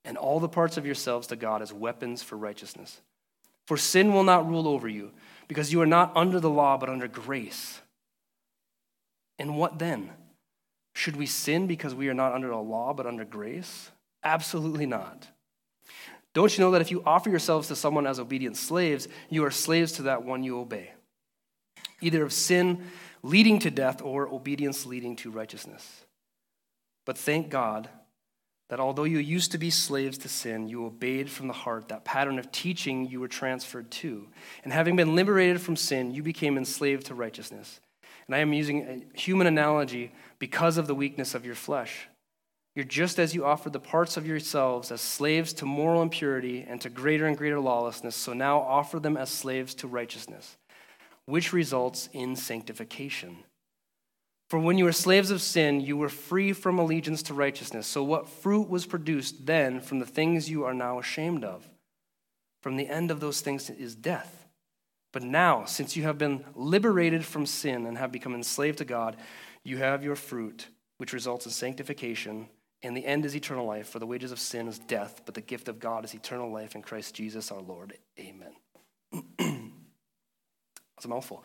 and 0.03 0.17
all 0.17 0.39
the 0.39 0.49
parts 0.49 0.77
of 0.77 0.85
yourselves 0.85 1.27
to 1.27 1.35
God 1.35 1.61
as 1.61 1.71
weapons 1.73 2.23
for 2.23 2.35
righteousness. 2.35 3.01
For 3.67 3.77
sin 3.77 4.13
will 4.13 4.23
not 4.23 4.47
rule 4.47 4.67
over 4.67 4.87
you, 4.87 5.11
because 5.47 5.71
you 5.71 5.81
are 5.81 5.85
not 5.85 6.11
under 6.15 6.39
the 6.39 6.49
law, 6.49 6.77
but 6.77 6.89
under 6.89 7.07
grace. 7.07 7.81
And 9.37 9.57
what 9.57 9.79
then? 9.79 10.11
Should 10.93 11.15
we 11.15 11.25
sin 11.25 11.67
because 11.67 11.95
we 11.95 12.09
are 12.09 12.13
not 12.13 12.33
under 12.33 12.49
the 12.49 12.57
law, 12.57 12.93
but 12.93 13.05
under 13.05 13.23
grace? 13.23 13.91
Absolutely 14.23 14.85
not. 14.85 15.27
Don't 16.33 16.57
you 16.57 16.63
know 16.63 16.71
that 16.71 16.81
if 16.81 16.91
you 16.91 17.03
offer 17.05 17.29
yourselves 17.29 17.67
to 17.67 17.75
someone 17.75 18.07
as 18.07 18.19
obedient 18.19 18.57
slaves, 18.57 19.07
you 19.29 19.43
are 19.43 19.51
slaves 19.51 19.93
to 19.93 20.03
that 20.03 20.23
one 20.23 20.43
you 20.43 20.59
obey, 20.59 20.91
either 22.01 22.23
of 22.23 22.31
sin 22.31 22.85
leading 23.23 23.59
to 23.59 23.69
death 23.69 24.01
or 24.01 24.27
obedience 24.27 24.85
leading 24.85 25.15
to 25.17 25.31
righteousness? 25.31 26.05
But 27.05 27.17
thank 27.17 27.49
God 27.49 27.89
that 28.71 28.79
although 28.79 29.03
you 29.03 29.19
used 29.19 29.51
to 29.51 29.57
be 29.57 29.69
slaves 29.69 30.17
to 30.17 30.29
sin, 30.29 30.69
you 30.69 30.85
obeyed 30.85 31.29
from 31.29 31.47
the 31.47 31.53
heart 31.53 31.89
that 31.89 32.05
pattern 32.05 32.39
of 32.39 32.53
teaching 32.53 33.05
you 33.05 33.19
were 33.19 33.27
transferred 33.27 33.91
to. 33.91 34.29
And 34.63 34.71
having 34.71 34.95
been 34.95 35.13
liberated 35.13 35.59
from 35.59 35.75
sin, 35.75 36.13
you 36.13 36.23
became 36.23 36.57
enslaved 36.57 37.07
to 37.07 37.13
righteousness. 37.13 37.81
And 38.27 38.33
I 38.33 38.39
am 38.39 38.53
using 38.53 38.81
a 39.13 39.19
human 39.19 39.45
analogy 39.45 40.13
because 40.39 40.77
of 40.77 40.87
the 40.87 40.95
weakness 40.95 41.35
of 41.35 41.45
your 41.45 41.53
flesh. 41.53 42.07
You're 42.73 42.85
just 42.85 43.19
as 43.19 43.35
you 43.35 43.43
offered 43.45 43.73
the 43.73 43.79
parts 43.81 44.15
of 44.15 44.25
yourselves 44.25 44.89
as 44.89 45.01
slaves 45.01 45.51
to 45.55 45.65
moral 45.65 46.01
impurity 46.01 46.65
and 46.65 46.79
to 46.79 46.89
greater 46.89 47.25
and 47.25 47.37
greater 47.37 47.59
lawlessness, 47.59 48.15
so 48.15 48.31
now 48.31 48.59
offer 48.59 49.01
them 49.01 49.17
as 49.17 49.29
slaves 49.29 49.75
to 49.75 49.87
righteousness, 49.89 50.55
which 51.25 51.51
results 51.51 52.07
in 52.13 52.37
sanctification. 52.37 53.35
For 54.51 54.59
when 54.59 54.77
you 54.77 54.83
were 54.83 54.91
slaves 54.91 55.31
of 55.31 55.41
sin, 55.41 55.79
you 55.79 55.95
were 55.95 56.09
free 56.09 56.51
from 56.51 56.77
allegiance 56.77 57.23
to 57.23 57.33
righteousness. 57.33 57.87
So, 57.87 58.03
what 58.03 58.27
fruit 58.27 58.69
was 58.69 58.85
produced 58.85 59.45
then 59.45 59.79
from 59.79 59.99
the 59.99 60.05
things 60.05 60.49
you 60.49 60.65
are 60.65 60.73
now 60.73 60.99
ashamed 60.99 61.45
of? 61.45 61.69
From 62.61 62.75
the 62.75 62.89
end 62.89 63.11
of 63.11 63.21
those 63.21 63.39
things 63.39 63.69
is 63.69 63.95
death. 63.95 64.45
But 65.13 65.23
now, 65.23 65.63
since 65.63 65.95
you 65.95 66.03
have 66.03 66.17
been 66.17 66.43
liberated 66.53 67.23
from 67.23 67.45
sin 67.45 67.85
and 67.85 67.97
have 67.97 68.11
become 68.11 68.35
enslaved 68.35 68.79
to 68.79 68.83
God, 68.83 69.15
you 69.63 69.77
have 69.77 70.03
your 70.03 70.17
fruit, 70.17 70.67
which 70.97 71.13
results 71.13 71.45
in 71.45 71.53
sanctification, 71.53 72.49
and 72.83 72.97
the 72.97 73.05
end 73.05 73.23
is 73.23 73.37
eternal 73.37 73.65
life. 73.65 73.87
For 73.87 73.99
the 73.99 74.05
wages 74.05 74.33
of 74.33 74.39
sin 74.39 74.67
is 74.67 74.79
death, 74.79 75.21
but 75.25 75.33
the 75.33 75.39
gift 75.39 75.69
of 75.69 75.79
God 75.79 76.03
is 76.03 76.13
eternal 76.13 76.51
life 76.51 76.75
in 76.75 76.81
Christ 76.81 77.15
Jesus 77.15 77.53
our 77.53 77.61
Lord. 77.61 77.97
Amen. 78.19 78.51
That's 79.37 81.05
a 81.05 81.07
mouthful. 81.07 81.41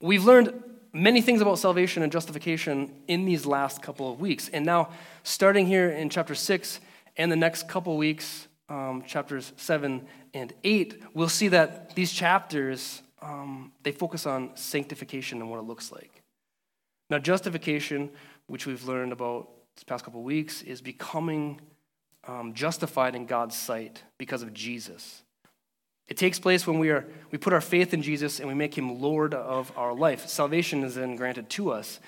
we've 0.00 0.24
learned 0.24 0.54
many 0.92 1.20
things 1.20 1.40
about 1.40 1.58
salvation 1.58 2.02
and 2.02 2.10
justification 2.10 2.92
in 3.06 3.24
these 3.24 3.46
last 3.46 3.82
couple 3.82 4.10
of 4.10 4.20
weeks. 4.20 4.48
And 4.48 4.64
now, 4.64 4.90
starting 5.22 5.66
here 5.66 5.90
in 5.90 6.08
chapter 6.08 6.34
6 6.34 6.80
and 7.16 7.30
the 7.30 7.36
next 7.36 7.68
couple 7.68 7.96
weeks, 7.96 8.48
um, 8.68 9.02
chapters 9.06 9.52
7 9.56 10.06
and 10.34 10.52
8, 10.64 11.02
we'll 11.14 11.28
see 11.28 11.48
that 11.48 11.94
these 11.94 12.12
chapters, 12.12 13.02
um, 13.22 13.72
they 13.82 13.92
focus 13.92 14.26
on 14.26 14.56
sanctification 14.56 15.40
and 15.40 15.50
what 15.50 15.58
it 15.58 15.64
looks 15.64 15.90
like. 15.90 16.22
Now, 17.10 17.18
justification, 17.18 18.10
which 18.46 18.66
we've 18.66 18.84
learned 18.84 19.12
about 19.12 19.48
this 19.74 19.84
past 19.84 20.04
couple 20.04 20.20
of 20.20 20.26
weeks, 20.26 20.62
is 20.62 20.80
becoming 20.80 21.60
um, 22.26 22.52
justified 22.52 23.14
in 23.14 23.26
God's 23.26 23.56
sight 23.56 24.02
because 24.18 24.42
of 24.42 24.52
Jesus. 24.52 25.22
It 26.08 26.16
takes 26.16 26.38
place 26.38 26.66
when 26.66 26.78
we, 26.78 26.88
are, 26.90 27.06
we 27.30 27.38
put 27.38 27.52
our 27.52 27.60
faith 27.60 27.92
in 27.92 28.02
Jesus 28.02 28.40
and 28.40 28.48
we 28.48 28.54
make 28.54 28.76
him 28.76 29.00
Lord 29.00 29.34
of 29.34 29.70
our 29.76 29.94
life. 29.94 30.26
Salvation 30.26 30.82
is 30.82 30.94
then 30.94 31.16
granted 31.16 31.50
to 31.50 31.70
us. 31.70 32.00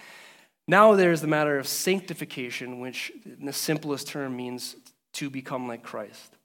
Now 0.67 0.95
there's 0.95 1.21
the 1.21 1.27
matter 1.27 1.59
of 1.59 1.67
sanctification, 1.67 2.81
which 2.81 3.13
in 3.25 3.45
the 3.45 3.53
simplest 3.53 4.09
term 4.09 4.37
means 4.37 4.77
to 5.15 5.29
become 5.29 5.69
like 5.69 5.83
Christ. 5.83 6.37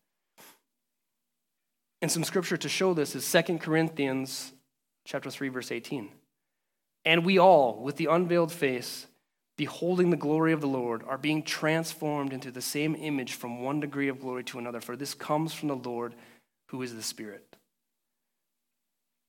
And 2.01 2.12
some 2.12 2.24
scripture 2.24 2.57
to 2.57 2.69
show 2.69 2.93
this 2.93 3.15
is 3.15 3.31
2 3.31 3.57
Corinthians 3.59 4.51
chapter 5.05 5.31
3 5.31 5.50
verse 5.50 5.71
18. 5.71 6.09
And 7.05 7.24
we 7.24 7.38
all 7.38 7.81
with 7.81 7.95
the 7.95 8.07
unveiled 8.07 8.51
face 8.51 9.07
beholding 9.57 10.09
the 10.09 10.17
glory 10.17 10.51
of 10.51 10.59
the 10.59 10.67
Lord 10.67 11.03
are 11.07 11.17
being 11.17 11.41
transformed 11.41 12.33
into 12.33 12.51
the 12.51 12.62
same 12.62 12.95
image 12.95 13.33
from 13.33 13.62
one 13.62 13.79
degree 13.79 14.09
of 14.09 14.19
glory 14.19 14.43
to 14.45 14.59
another 14.59 14.81
for 14.81 14.97
this 14.97 15.13
comes 15.13 15.53
from 15.53 15.69
the 15.69 15.75
Lord 15.75 16.15
who 16.75 16.82
is 16.82 16.94
the 16.94 17.01
Spirit. 17.01 17.55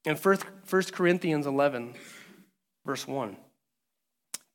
In 0.04 0.16
1 0.16 0.36
Corinthians 0.92 1.46
11, 1.46 1.94
verse 2.84 3.06
1, 3.06 3.36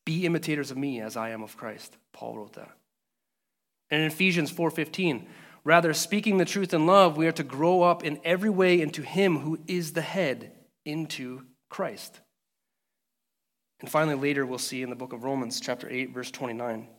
be 0.05 0.25
imitators 0.25 0.71
of 0.71 0.77
me 0.77 0.99
as 0.99 1.15
I 1.15 1.29
am 1.29 1.41
of 1.41 1.55
Christ. 1.55 1.95
Paul 2.11 2.37
wrote 2.37 2.53
that. 2.53 2.71
And 3.89 4.01
in 4.01 4.07
Ephesians 4.07 4.51
4:15, 4.51 5.25
rather 5.63 5.93
speaking 5.93 6.37
the 6.37 6.45
truth 6.45 6.73
in 6.73 6.85
love, 6.85 7.15
we 7.15 7.27
are 7.27 7.33
to 7.33 7.43
grow 7.43 7.81
up 7.81 8.03
in 8.03 8.19
every 8.25 8.49
way 8.49 8.81
into 8.81 9.03
him 9.03 9.39
who 9.39 9.59
is 9.67 9.93
the 9.93 10.01
head, 10.01 10.51
into 10.83 11.45
Christ. 11.69 12.19
And 13.79 13.89
finally 13.89 14.15
later 14.15 14.45
we'll 14.45 14.59
see 14.59 14.81
in 14.81 14.89
the 14.89 14.95
book 14.97 15.13
of 15.13 15.23
Romans 15.23 15.61
chapter 15.61 15.89
8 15.89 16.13
verse 16.13 16.31
29, 16.31 16.89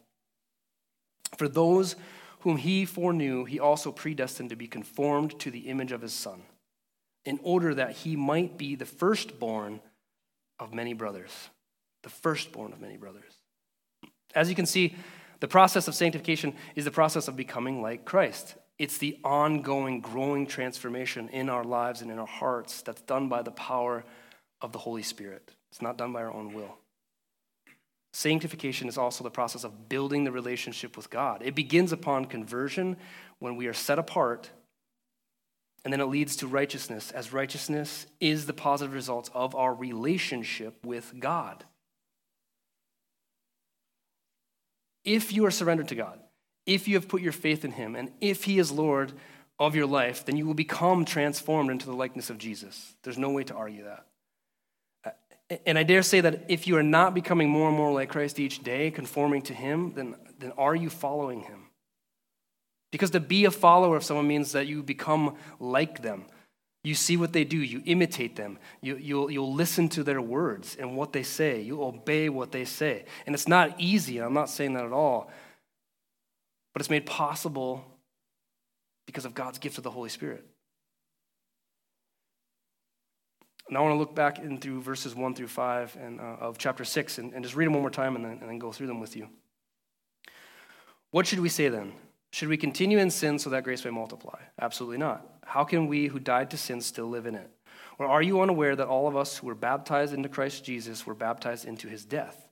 for 1.37 1.49
those 1.49 1.97
whom 2.43 2.57
he 2.57 2.85
foreknew, 2.85 3.45
he 3.45 3.59
also 3.59 3.93
predestined 3.93 4.51
to 4.51 4.57
be 4.57 4.67
conformed 4.67 5.39
to 5.41 5.51
the 5.51 5.69
image 5.69 5.93
of 5.93 6.03
his 6.03 6.13
Son, 6.13 6.43
in 7.25 7.39
order 7.43 7.75
that 7.75 7.93
he 7.93 8.17
might 8.17 8.59
be 8.59 8.75
the 8.75 8.87
firstborn 8.87 9.81
of 10.59 10.75
many 10.75 10.93
brothers. 10.93 11.51
The 12.03 12.11
firstborn 12.11 12.73
of 12.73 12.81
many 12.81 12.97
brothers. 12.97 13.33
As 14.35 14.49
you 14.49 14.57
can 14.57 14.67
see, 14.67 14.97
the 15.39 15.47
process 15.47 15.87
of 15.87 15.95
sanctification 15.95 16.55
is 16.75 16.85
the 16.85 16.91
process 16.91 17.29
of 17.29 17.37
becoming 17.37 17.81
like 17.81 18.05
Christ. 18.05 18.57
It's 18.79 18.99
the 18.99 19.19
ongoing, 19.23 20.01
growing 20.01 20.47
transformation 20.47 21.29
in 21.29 21.49
our 21.49 21.63
lives 21.63 22.03
and 22.03 22.11
in 22.11 22.19
our 22.19 22.27
hearts 22.27 22.83
that's 22.83 23.03
done 23.03 23.29
by 23.29 23.43
the 23.43 23.53
power 23.53 24.05
of 24.61 24.73
the 24.73 24.79
Holy 24.79 25.03
Spirit. 25.03 25.55
It's 25.71 25.83
not 25.83 25.97
done 25.97 26.13
by 26.13 26.23
our 26.23 26.33
own 26.33 26.55
will. 26.55 26.77
Sanctification 28.13 28.89
is 28.89 28.99
also 28.99 29.25
the 29.25 29.31
process 29.31 29.65
of 29.65 29.89
building 29.89 30.25
the 30.25 30.33
relationship 30.33 30.97
with 30.97 31.09
God. 31.09 31.43
It 31.43 31.55
begins 31.55 31.93
upon 31.93 32.27
conversion 32.27 32.97
when 33.39 33.57
we 33.57 33.67
are 33.67 33.73
set 33.73 33.99
apart, 33.99 34.51
and 35.85 35.93
then 35.93 36.01
it 36.01 36.07
leads 36.07 36.37
to 36.37 36.47
righteousness, 36.47 37.11
as 37.11 37.33
righteousness 37.33 38.07
is 38.21 38.47
the 38.47 38.53
positive 38.53 38.95
result 38.95 39.31
of 39.33 39.55
our 39.55 39.75
relationship 39.75 40.85
with 40.85 41.15
God. 41.19 41.65
If 45.05 45.33
you 45.33 45.47
are 45.47 45.51
surrendered 45.51 45.89
to 45.89 45.95
God, 45.95 46.21
if 46.67 46.87
you 46.87 46.95
have 46.95 47.09
put 47.09 47.23
your 47.23 47.33
faith 47.33 47.65
in 47.65 47.73
Him, 47.73 47.97
and 47.97 48.13
if 48.21 48.45
He 48.45 48.59
is 48.59 48.71
Lord 48.71 49.13
of 49.59 49.75
your 49.75 49.87
life, 49.87 50.25
then 50.25 50.37
you 50.37 50.47
will 50.47 50.55
become 50.55 51.05
transformed 51.05 51.71
into 51.71 51.87
the 51.87 51.97
likeness 51.97 52.31
of 52.31 52.39
Jesus. 52.39 52.95
There's 53.03 53.19
no 53.19 53.31
way 53.31 53.45
to 53.45 53.55
argue 53.55 53.85
that. 53.85 54.07
And 55.67 55.79
I 55.79 55.83
dare 55.83 56.03
say 56.03 56.21
that 56.21 56.45
if 56.49 56.67
you 56.67 56.77
are 56.77 56.83
not 56.83 57.15
becoming 57.15 57.49
more 57.49 57.69
and 57.69 57.77
more 57.77 57.93
like 57.93 58.09
Christ 58.11 58.39
each 58.39 58.63
day, 58.63 58.91
conforming 58.91 59.43
to 59.43 59.55
Him, 59.55 59.93
then, 59.95 60.15
then 60.39 60.53
are 60.53 60.75
you 60.75 60.89
following 60.91 61.43
Him? 61.43 61.69
Because 62.91 63.11
to 63.11 63.21
be 63.21 63.45
a 63.45 63.51
follower 63.51 63.97
of 63.97 64.05
someone 64.05 64.29
means 64.29 64.53
that 64.53 64.67
you 64.67 64.83
become 64.83 65.37
like 65.59 66.03
them. 66.03 66.27
You 66.85 66.95
see 66.95 67.17
what 67.17 67.33
they 67.33 67.45
do, 67.45 67.59
you 67.59 67.81
imitate 67.85 68.35
them, 68.35 68.59
you, 68.81 68.97
you'll, 68.97 69.31
you'll 69.31 69.55
listen 69.55 69.89
to 69.91 70.03
their 70.03 70.21
words 70.21 70.77
and 70.79 70.97
what 70.97 71.13
they 71.13 71.23
say, 71.23 71.61
you 71.61 71.83
obey 71.83 72.29
what 72.29 72.51
they 72.51 72.65
say. 72.65 73.05
And 73.25 73.37
it's 73.37 73.47
not 73.47 73.81
easy, 73.81 74.19
I'm 74.19 74.35
not 74.35 74.51
saying 74.51 74.75
that 74.75 74.85
at 74.85 74.93
all, 74.93 75.31
but 76.75 76.83
it's 76.83 76.91
made 76.91 77.07
possible 77.07 77.85
because 79.07 79.25
of 79.25 79.33
God's 79.33 79.59
gift 79.59 79.79
of 79.79 79.85
the 79.85 79.93
Holy 79.93 80.09
Spirit. 80.09 80.45
And 83.73 83.79
I 83.79 83.81
want 83.81 83.95
to 83.95 83.99
look 83.99 84.15
back 84.15 84.39
in 84.39 84.59
through 84.59 84.83
verses 84.83 85.15
1 85.15 85.35
through 85.35 85.49
5 85.49 85.97
and, 85.99 86.21
uh, 86.21 86.25
of 86.41 86.59
chapter 86.59 86.85
6 86.85 87.17
and, 87.17 87.33
and 87.33 87.43
just 87.43 87.57
read 87.57 87.65
them 87.65 87.73
one 87.73 87.81
more 87.81 87.89
time 87.89 88.17
and 88.17 88.23
then, 88.23 88.33
and 88.33 88.51
then 88.51 88.59
go 88.59 88.71
through 88.71 88.87
them 88.87 89.01
with 89.01 89.17
you. 89.17 89.31
What 91.11 91.27
should 91.27 91.41
we 91.41 91.49
say 91.49 91.71
then? 91.71 91.95
Should 92.33 92.51
we 92.51 92.59
continue 92.59 92.99
in 92.99 93.11
sin 93.11 93.39
so 93.39 93.49
that 93.49 93.65
grace 93.65 93.83
may 93.83 93.91
multiply? 93.91 94.39
Absolutely 94.61 94.99
not. 94.99 95.27
How 95.47 95.65
can 95.65 95.87
we 95.87 96.09
who 96.09 96.19
died 96.19 96.51
to 96.51 96.59
sin 96.59 96.83
still 96.83 97.09
live 97.09 97.25
in 97.25 97.35
it? 97.35 97.51
Or 97.99 98.07
are 98.07 98.21
you 98.21 98.43
unaware 98.43 98.77
that 98.77 98.89
all 98.89 99.09
of 99.09 99.17
us 99.17 99.39
who 99.39 99.47
were 99.47 99.55
baptized 99.55 100.13
into 100.13 100.29
Christ 100.29 100.67
Jesus 100.67 101.07
were 101.07 101.15
baptized 101.15 101.65
into 101.65 101.89
his 101.89 102.05
death? 102.05 102.47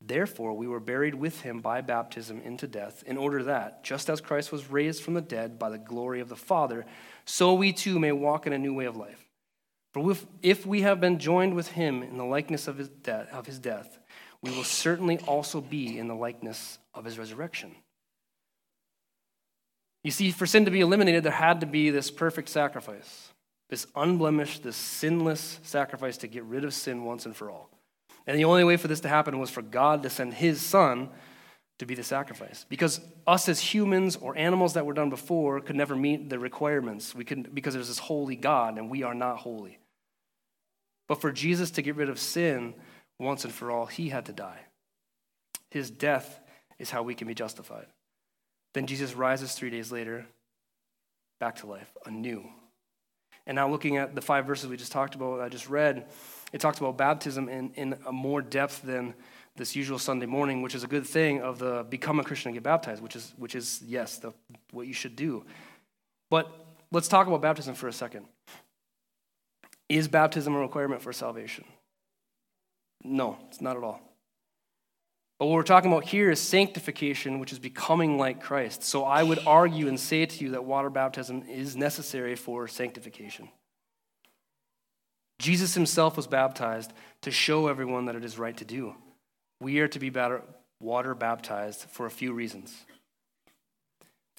Therefore, 0.00 0.54
we 0.54 0.66
were 0.66 0.80
buried 0.80 1.16
with 1.16 1.42
him 1.42 1.60
by 1.60 1.82
baptism 1.82 2.40
into 2.40 2.66
death, 2.66 3.02
in 3.06 3.18
order 3.18 3.42
that, 3.42 3.84
just 3.84 4.08
as 4.08 4.22
Christ 4.22 4.52
was 4.52 4.70
raised 4.70 5.02
from 5.02 5.12
the 5.12 5.20
dead 5.20 5.58
by 5.58 5.68
the 5.68 5.76
glory 5.76 6.20
of 6.20 6.30
the 6.30 6.34
Father, 6.34 6.86
so 7.26 7.52
we 7.52 7.74
too 7.74 7.98
may 7.98 8.12
walk 8.12 8.46
in 8.46 8.54
a 8.54 8.58
new 8.58 8.72
way 8.72 8.86
of 8.86 8.96
life. 8.96 9.25
For 9.96 10.10
if, 10.10 10.26
if 10.42 10.66
we 10.66 10.82
have 10.82 11.00
been 11.00 11.18
joined 11.18 11.54
with 11.54 11.68
him 11.68 12.02
in 12.02 12.18
the 12.18 12.24
likeness 12.24 12.68
of 12.68 12.76
his, 12.76 12.90
death, 12.90 13.32
of 13.32 13.46
his 13.46 13.58
death, 13.58 13.98
we 14.42 14.50
will 14.50 14.62
certainly 14.62 15.16
also 15.20 15.62
be 15.62 15.98
in 15.98 16.06
the 16.06 16.14
likeness 16.14 16.78
of 16.92 17.06
his 17.06 17.18
resurrection. 17.18 17.74
You 20.04 20.10
see, 20.10 20.32
for 20.32 20.44
sin 20.44 20.66
to 20.66 20.70
be 20.70 20.82
eliminated, 20.82 21.22
there 21.22 21.32
had 21.32 21.60
to 21.60 21.66
be 21.66 21.88
this 21.88 22.10
perfect 22.10 22.50
sacrifice, 22.50 23.30
this 23.70 23.86
unblemished, 23.96 24.64
this 24.64 24.76
sinless 24.76 25.60
sacrifice 25.62 26.18
to 26.18 26.26
get 26.26 26.44
rid 26.44 26.64
of 26.64 26.74
sin 26.74 27.04
once 27.04 27.24
and 27.24 27.34
for 27.34 27.50
all. 27.50 27.70
And 28.26 28.38
the 28.38 28.44
only 28.44 28.64
way 28.64 28.76
for 28.76 28.88
this 28.88 29.00
to 29.00 29.08
happen 29.08 29.38
was 29.38 29.48
for 29.48 29.62
God 29.62 30.02
to 30.02 30.10
send 30.10 30.34
his 30.34 30.60
son 30.60 31.08
to 31.78 31.86
be 31.86 31.94
the 31.94 32.02
sacrifice. 32.02 32.66
Because 32.68 33.00
us 33.26 33.48
as 33.48 33.60
humans 33.60 34.16
or 34.16 34.36
animals 34.36 34.74
that 34.74 34.84
were 34.84 34.92
done 34.92 35.08
before 35.08 35.58
could 35.62 35.74
never 35.74 35.96
meet 35.96 36.28
the 36.28 36.38
requirements. 36.38 37.14
We 37.14 37.24
could 37.24 37.54
because 37.54 37.72
there's 37.72 37.88
this 37.88 37.98
holy 37.98 38.36
God 38.36 38.76
and 38.76 38.90
we 38.90 39.02
are 39.02 39.14
not 39.14 39.38
holy. 39.38 39.78
But 41.08 41.20
for 41.20 41.32
Jesus 41.32 41.70
to 41.72 41.82
get 41.82 41.96
rid 41.96 42.08
of 42.08 42.18
sin 42.18 42.74
once 43.18 43.44
and 43.44 43.52
for 43.52 43.70
all, 43.70 43.86
he 43.86 44.08
had 44.08 44.26
to 44.26 44.32
die. 44.32 44.60
His 45.70 45.90
death 45.90 46.40
is 46.78 46.90
how 46.90 47.02
we 47.02 47.14
can 47.14 47.26
be 47.26 47.34
justified. 47.34 47.86
Then 48.74 48.86
Jesus 48.86 49.14
rises 49.14 49.54
three 49.54 49.70
days 49.70 49.90
later, 49.90 50.26
back 51.40 51.56
to 51.56 51.66
life, 51.66 51.90
anew. 52.04 52.44
And 53.46 53.54
now, 53.54 53.68
looking 53.68 53.96
at 53.96 54.14
the 54.14 54.20
five 54.20 54.44
verses 54.44 54.68
we 54.68 54.76
just 54.76 54.92
talked 54.92 55.14
about, 55.14 55.40
I 55.40 55.48
just 55.48 55.68
read, 55.68 56.06
it 56.52 56.60
talks 56.60 56.78
about 56.78 56.98
baptism 56.98 57.48
in, 57.48 57.70
in 57.74 57.96
a 58.06 58.12
more 58.12 58.42
depth 58.42 58.82
than 58.82 59.14
this 59.56 59.76
usual 59.76 59.98
Sunday 59.98 60.26
morning, 60.26 60.62
which 60.62 60.74
is 60.74 60.84
a 60.84 60.88
good 60.88 61.06
thing 61.06 61.40
of 61.40 61.58
the 61.58 61.86
become 61.88 62.18
a 62.20 62.24
Christian 62.24 62.50
and 62.50 62.56
get 62.56 62.64
baptized, 62.64 63.02
which 63.02 63.16
is, 63.16 63.32
which 63.36 63.54
is 63.54 63.82
yes, 63.86 64.18
the, 64.18 64.32
what 64.72 64.86
you 64.86 64.92
should 64.92 65.16
do. 65.16 65.44
But 66.28 66.52
let's 66.90 67.08
talk 67.08 67.26
about 67.26 67.40
baptism 67.40 67.74
for 67.74 67.88
a 67.88 67.92
second. 67.92 68.26
Is 69.88 70.08
baptism 70.08 70.54
a 70.54 70.58
requirement 70.58 71.02
for 71.02 71.12
salvation? 71.12 71.64
No, 73.04 73.38
it's 73.48 73.60
not 73.60 73.76
at 73.76 73.82
all. 73.82 74.00
But 75.38 75.46
what 75.46 75.54
we're 75.54 75.62
talking 75.64 75.92
about 75.92 76.04
here 76.04 76.30
is 76.30 76.40
sanctification, 76.40 77.38
which 77.38 77.52
is 77.52 77.58
becoming 77.58 78.16
like 78.16 78.40
Christ. 78.40 78.82
So 78.82 79.04
I 79.04 79.22
would 79.22 79.46
argue 79.46 79.86
and 79.86 80.00
say 80.00 80.24
to 80.24 80.44
you 80.44 80.50
that 80.52 80.64
water 80.64 80.88
baptism 80.88 81.44
is 81.48 81.76
necessary 81.76 82.34
for 82.36 82.66
sanctification. 82.66 83.48
Jesus 85.38 85.74
himself 85.74 86.16
was 86.16 86.26
baptized 86.26 86.92
to 87.20 87.30
show 87.30 87.68
everyone 87.68 88.06
that 88.06 88.16
it 88.16 88.24
is 88.24 88.38
right 88.38 88.56
to 88.56 88.64
do. 88.64 88.94
We 89.60 89.80
are 89.80 89.88
to 89.88 89.98
be 89.98 90.10
water 90.80 91.14
baptized 91.14 91.86
for 91.90 92.06
a 92.06 92.10
few 92.10 92.32
reasons. 92.32 92.74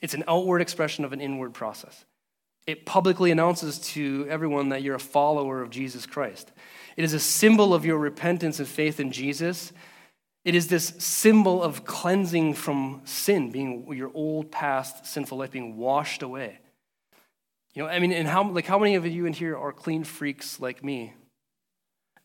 It's 0.01 0.15
an 0.15 0.23
outward 0.27 0.61
expression 0.61 1.05
of 1.05 1.13
an 1.13 1.21
inward 1.21 1.53
process 1.53 2.05
it 2.67 2.85
publicly 2.85 3.31
announces 3.31 3.79
to 3.79 4.27
everyone 4.29 4.69
that 4.69 4.83
you're 4.83 4.95
a 4.95 4.99
follower 4.99 5.61
of 5.61 5.69
Jesus 5.69 6.05
Christ. 6.05 6.51
It 6.97 7.05
is 7.05 7.13
a 7.13 7.19
symbol 7.19 7.73
of 7.73 7.85
your 7.85 7.97
repentance 7.97 8.59
and 8.59 8.67
faith 8.67 8.99
in 8.99 9.11
Jesus. 9.11 9.71
It 10.43 10.53
is 10.53 10.67
this 10.67 10.93
symbol 10.97 11.63
of 11.63 11.85
cleansing 11.85 12.55
from 12.55 13.01
sin, 13.05 13.51
being 13.51 13.87
your 13.93 14.11
old 14.13 14.51
past 14.51 15.05
sinful 15.05 15.37
life 15.37 15.51
being 15.51 15.77
washed 15.77 16.21
away. 16.21 16.59
You 17.73 17.83
know, 17.83 17.89
I 17.89 17.99
mean, 17.99 18.11
and 18.11 18.27
how 18.27 18.49
like 18.49 18.65
how 18.65 18.79
many 18.79 18.95
of 18.95 19.05
you 19.05 19.25
in 19.25 19.33
here 19.33 19.57
are 19.57 19.71
clean 19.71 20.03
freaks 20.03 20.59
like 20.59 20.83
me? 20.83 21.13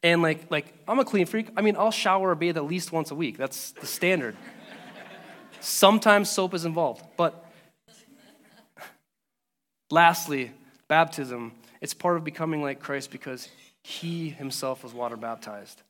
And 0.03 0.23
like, 0.23 0.51
like 0.51 0.75
I'm 0.89 0.99
a 0.99 1.05
clean 1.05 1.27
freak. 1.27 1.51
I 1.57 1.63
mean, 1.63 1.77
I'll 1.77 1.91
shower 1.93 2.31
or 2.31 2.35
bathe 2.35 2.57
at 2.57 2.65
least 2.65 2.91
once 2.91 3.13
a 3.13 3.15
week. 3.15 3.37
That's 3.37 3.73
the 3.73 3.87
standard. 3.87 4.37
Sometimes 5.61 6.31
soap 6.31 6.55
is 6.55 6.65
involved. 6.65 7.05
But 7.17 7.42
lastly, 9.93 10.51
baptism. 10.89 11.53
It's 11.83 11.95
part 11.95 12.17
of 12.17 12.25
becoming 12.25 12.63
like 12.63 12.81
Christ 12.81 13.11
because 13.11 13.49
he 13.85 14.31
himself 14.31 14.83
was 14.83 14.95
water 14.95 15.17
baptized. 15.17 15.83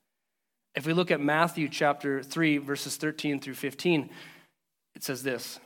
If 0.75 0.87
we 0.87 0.93
look 0.93 1.11
at 1.11 1.21
Matthew 1.21 1.69
chapter 1.69 2.23
3, 2.23 2.59
verses 2.59 2.97
13 2.97 3.39
through 3.41 3.55
15, 3.55 4.11
it 4.97 5.05
says 5.05 5.23
this 5.23 5.61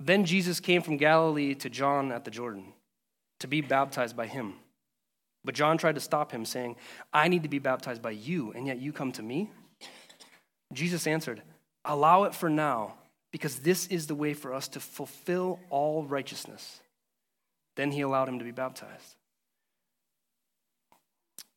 Then 0.00 0.24
Jesus 0.24 0.60
came 0.60 0.80
from 0.80 0.96
Galilee 0.96 1.54
to 1.56 1.68
John 1.68 2.10
at 2.10 2.24
the 2.24 2.30
Jordan 2.30 2.72
to 3.40 3.46
be 3.46 3.60
baptized 3.60 4.16
by 4.16 4.26
him. 4.26 4.54
But 5.44 5.54
John 5.54 5.78
tried 5.78 5.94
to 5.94 6.00
stop 6.00 6.32
him, 6.32 6.44
saying, 6.44 6.76
I 7.12 7.28
need 7.28 7.42
to 7.42 7.48
be 7.48 7.58
baptized 7.58 8.02
by 8.02 8.10
you, 8.10 8.52
and 8.52 8.66
yet 8.66 8.78
you 8.80 8.92
come 8.92 9.12
to 9.12 9.22
me? 9.22 9.50
Jesus 10.72 11.06
answered, 11.06 11.42
Allow 11.84 12.24
it 12.24 12.34
for 12.34 12.50
now, 12.50 12.94
because 13.30 13.60
this 13.60 13.86
is 13.86 14.06
the 14.06 14.14
way 14.14 14.34
for 14.34 14.52
us 14.52 14.68
to 14.68 14.80
fulfill 14.80 15.60
all 15.70 16.04
righteousness. 16.04 16.80
Then 17.78 17.92
he 17.92 18.00
allowed 18.00 18.28
him 18.28 18.40
to 18.40 18.44
be 18.44 18.50
baptized. 18.50 19.14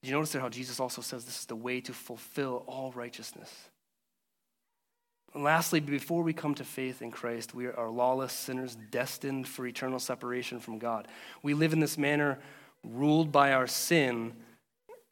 Did 0.04 0.10
you 0.10 0.16
notice 0.16 0.32
there 0.32 0.42
how 0.42 0.50
Jesus 0.50 0.80
also 0.80 1.02
says 1.02 1.26
this 1.26 1.40
is 1.40 1.46
the 1.48 1.56
way 1.56 1.82
to 1.82 1.94
fulfill 1.94 2.64
all 2.68 2.92
righteousness? 2.92 3.52
And 5.34 5.44
lastly, 5.44 5.80
before 5.80 6.22
we 6.22 6.32
come 6.32 6.54
to 6.56 6.64
faith 6.64 7.02
in 7.02 7.10
Christ, 7.10 7.56
we 7.56 7.66
are 7.66 7.90
lawless 7.90 8.34
sinners 8.34 8.78
destined 8.92 9.48
for 9.48 9.66
eternal 9.66 9.98
separation 9.98 10.60
from 10.60 10.78
God. 10.78 11.08
We 11.42 11.56
live 11.56 11.74
in 11.74 11.80
this 11.80 11.98
manner 11.98 12.38
ruled 12.84 13.32
by 13.32 13.54
our 13.54 13.66
sin, 13.66 14.34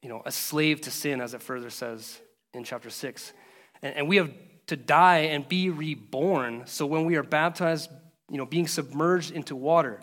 you 0.04 0.10
know, 0.10 0.22
a 0.28 0.32
slave 0.32 0.82
to 0.82 0.92
sin, 0.92 1.22
as 1.22 1.34
it 1.34 1.42
further 1.42 1.72
says 1.72 2.20
in 2.54 2.64
chapter 2.64 2.92
6. 2.92 3.34
And, 3.82 3.96
and 3.96 4.08
we 4.08 4.18
have 4.18 4.32
to 4.68 4.76
die 4.76 5.22
and 5.22 5.50
be 5.50 5.72
reborn. 5.72 6.68
So 6.68 6.86
when 6.86 7.06
we 7.06 7.16
are 7.16 7.24
baptized, 7.24 7.90
you 8.30 8.38
know, 8.38 8.46
being 8.46 8.68
submerged 8.68 9.32
into 9.32 9.56
water 9.56 10.02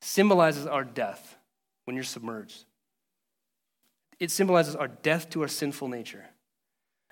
symbolizes 0.00 0.66
our 0.66 0.84
death 0.84 1.36
when 1.84 1.94
you're 1.96 2.04
submerged. 2.04 2.64
It 4.20 4.30
symbolizes 4.30 4.74
our 4.76 4.88
death 4.88 5.30
to 5.30 5.42
our 5.42 5.48
sinful 5.48 5.88
nature. 5.88 6.24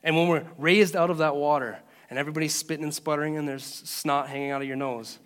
And 0.02 0.16
when 0.16 0.28
we're 0.28 0.47
raised 0.59 0.95
out 0.95 1.11
of 1.11 1.19
that 1.19 1.37
water 1.37 1.78
and 2.11 2.19
everybody's 2.19 2.55
spitting 2.55 2.85
and 2.85 2.95
sputtering 2.95 3.37
and 3.37 3.49
there's 3.49 3.64
snot 3.64 4.28
hanging 4.28 4.50
out 4.50 4.62
of 4.62 4.69
your 4.69 4.76
nose, 4.76 5.19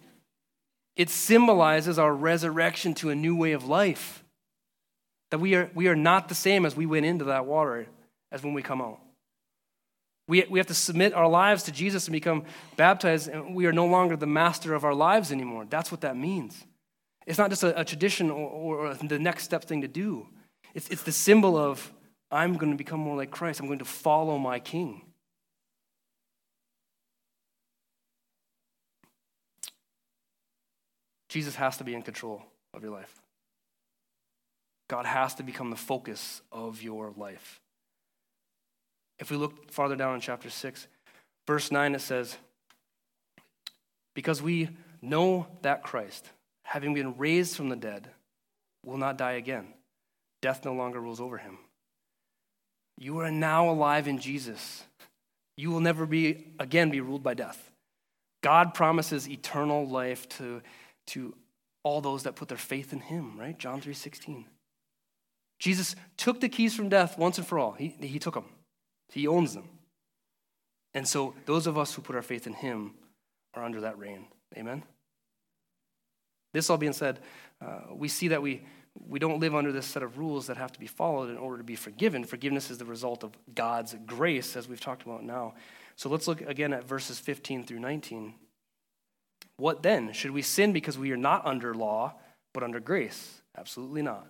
it 0.97 1.11
symbolizes 1.11 1.99
our 1.99 2.15
resurrection 2.15 2.95
to 2.95 3.11
a 3.11 3.15
new 3.15 3.37
way 3.37 3.53
of 3.53 3.65
life. 3.65 4.25
That 5.31 5.39
we 5.39 5.55
are, 5.55 5.71
we 5.75 5.89
are 5.89 5.97
not 5.97 6.29
the 6.29 6.35
same 6.35 6.67
as 6.67 6.77
we 6.77 6.87
went 6.87 7.07
into 7.07 7.27
that 7.27 7.47
water 7.47 7.87
as 8.33 8.43
when 8.43 8.53
we 8.53 8.63
come 8.63 8.83
out. 8.83 9.01
We, 10.29 10.45
we 10.49 10.59
have 10.59 10.67
to 10.69 10.75
submit 10.75 11.13
our 11.13 11.29
lives 11.29 11.65
to 11.65 11.73
Jesus 11.73 12.07
and 12.07 12.13
become 12.13 12.45
baptized, 12.77 13.29
and 13.29 13.55
we 13.55 13.67
are 13.67 13.73
no 13.73 13.87
longer 13.87 14.17
the 14.17 14.27
master 14.27 14.75
of 14.75 14.85
our 14.85 14.95
lives 14.95 15.33
anymore. 15.33 15.67
That's 15.69 15.91
what 15.91 16.03
that 16.03 16.17
means. 16.17 16.65
It's 17.27 17.39
not 17.39 17.51
just 17.51 17.63
a, 17.63 17.79
a 17.81 17.85
tradition 17.85 18.31
or, 18.31 18.49
or 18.49 18.95
the 18.95 19.19
next 19.19 19.45
step 19.45 19.65
thing 19.65 19.83
to 19.83 19.89
do. 19.89 20.27
It's, 20.75 20.89
it's 20.89 21.03
the 21.03 21.13
symbol 21.13 21.57
of 21.57 21.93
I'm 22.31 22.55
going 22.55 22.71
to 22.71 22.79
become 22.79 23.01
more 23.01 23.17
like 23.17 23.31
Christ. 23.31 23.61
I'm 23.61 23.67
going 23.67 23.81
to 23.81 23.85
follow 23.85 24.39
my 24.39 24.61
King. 24.61 25.03
Jesus 31.29 31.55
has 31.57 31.77
to 31.77 31.85
be 31.85 31.95
in 31.95 32.03
control 32.03 32.43
of 32.75 32.83
your 32.83 32.93
life. 32.93 33.21
God 34.89 35.07
has 35.07 35.35
to 35.37 35.45
become 35.45 35.71
the 35.71 35.77
focus 35.77 36.43
of 36.51 36.83
your 36.83 37.13
life. 37.17 37.61
If 39.21 39.31
we 39.31 39.37
look 39.37 39.71
farther 39.71 39.95
down 39.95 40.17
in 40.17 40.21
chapter 40.21 40.51
6, 40.51 40.89
verse 41.47 41.71
9, 41.71 41.95
it 41.95 42.01
says, 42.01 42.37
Because 44.15 44.43
we 44.43 44.71
know 45.01 45.47
that 45.63 45.85
Christ, 45.85 46.29
having 46.71 46.95
been 46.95 47.17
raised 47.19 47.57
from 47.57 47.69
the 47.69 47.75
dead, 47.75 48.09
will 48.87 48.97
not 48.97 49.19
die 49.19 49.33
again. 49.33 49.67
Death 50.41 50.65
no 50.65 50.73
longer 50.73 51.01
rules 51.01 51.21
over 51.21 51.37
him. 51.37 51.59
You 52.97 53.19
are 53.19 53.31
now 53.31 53.69
alive 53.69 54.07
in 54.07 54.19
Jesus. 54.19 54.85
You 55.57 55.73
will 55.73 55.81
never 55.81 56.07
be 56.07 56.47
again 56.61 56.91
be 56.91 57.01
ruled 57.01 57.25
by 57.25 57.35
death. 57.35 57.73
God 58.43 58.73
promises 58.73 59.29
eternal 59.29 59.85
life 59.85 60.29
to 60.31 60.63
to 61.09 61.35
all 61.83 62.01
those 62.01 62.23
that 62.23 62.37
put 62.37 62.49
their 62.49 62.57
faith 62.57 62.93
in 62.93 63.01
him, 63.01 63.37
right? 63.37 63.59
John 63.59 63.81
3:16. 63.81 64.45
Jesus 65.59 65.97
took 66.17 66.41
the 66.41 66.49
keys 66.49 66.75
from 66.77 66.89
death 66.89 67.19
once 67.19 67.37
and 67.37 67.47
for 67.47 67.59
all. 67.59 67.73
He, 67.73 67.89
he 67.89 68.21
took 68.21 68.35
them. 68.35 68.47
He 69.09 69.27
owns 69.27 69.55
them. 69.55 69.69
And 70.95 71.07
so 71.07 71.35
those 71.47 71.67
of 71.67 71.77
us 71.77 71.95
who 71.95 72.01
put 72.01 72.17
our 72.17 72.23
faith 72.23 72.47
in 72.47 72.55
him 72.55 72.95
are 73.55 73.65
under 73.65 73.81
that 73.81 73.99
reign. 73.99 74.29
Amen. 74.57 74.85
This 76.53 76.71
all 76.71 76.77
being 76.77 76.93
said, 76.93 77.21
uh, 77.61 77.95
we 77.95 78.09
see 78.09 78.29
that 78.29 78.43
we 78.43 78.63
we 79.07 79.21
don't 79.21 79.39
live 79.39 79.55
under 79.55 79.71
this 79.71 79.87
set 79.87 80.03
of 80.03 80.19
rules 80.19 80.49
that 80.49 80.57
have 80.57 80.73
to 80.73 80.81
be 80.81 80.89
followed 80.89 81.31
in 81.31 81.39
order 81.39 81.59
to 81.59 81.65
be 81.65 81.77
forgiven. 81.77 82.25
Forgiveness 82.25 82.73
is 82.73 82.79
the 82.79 82.85
result 82.85 83.23
of 83.23 83.31
God's 83.55 83.95
grace, 84.05 84.57
as 84.57 84.69
we've 84.69 84.81
talked 84.81 85.03
about 85.03 85.23
now. 85.23 85.55
So 85.95 86.09
let's 86.09 86.27
look 86.27 86.41
again 86.41 86.73
at 86.73 86.85
verses 86.85 87.21
15 87.21 87.65
through 87.65 87.79
19 87.79 88.35
what 89.61 89.83
then? 89.83 90.13
Should 90.15 90.31
we 90.31 90.41
sin 90.41 90.73
because 90.73 90.97
we 90.97 91.13
are 91.13 91.19
not 91.19 91.45
under 91.45 91.75
law, 91.75 92.15
but 92.55 92.63
under 92.63 92.81
grace? 92.81 93.43
Absolutely 93.57 94.01
not. 94.01 94.27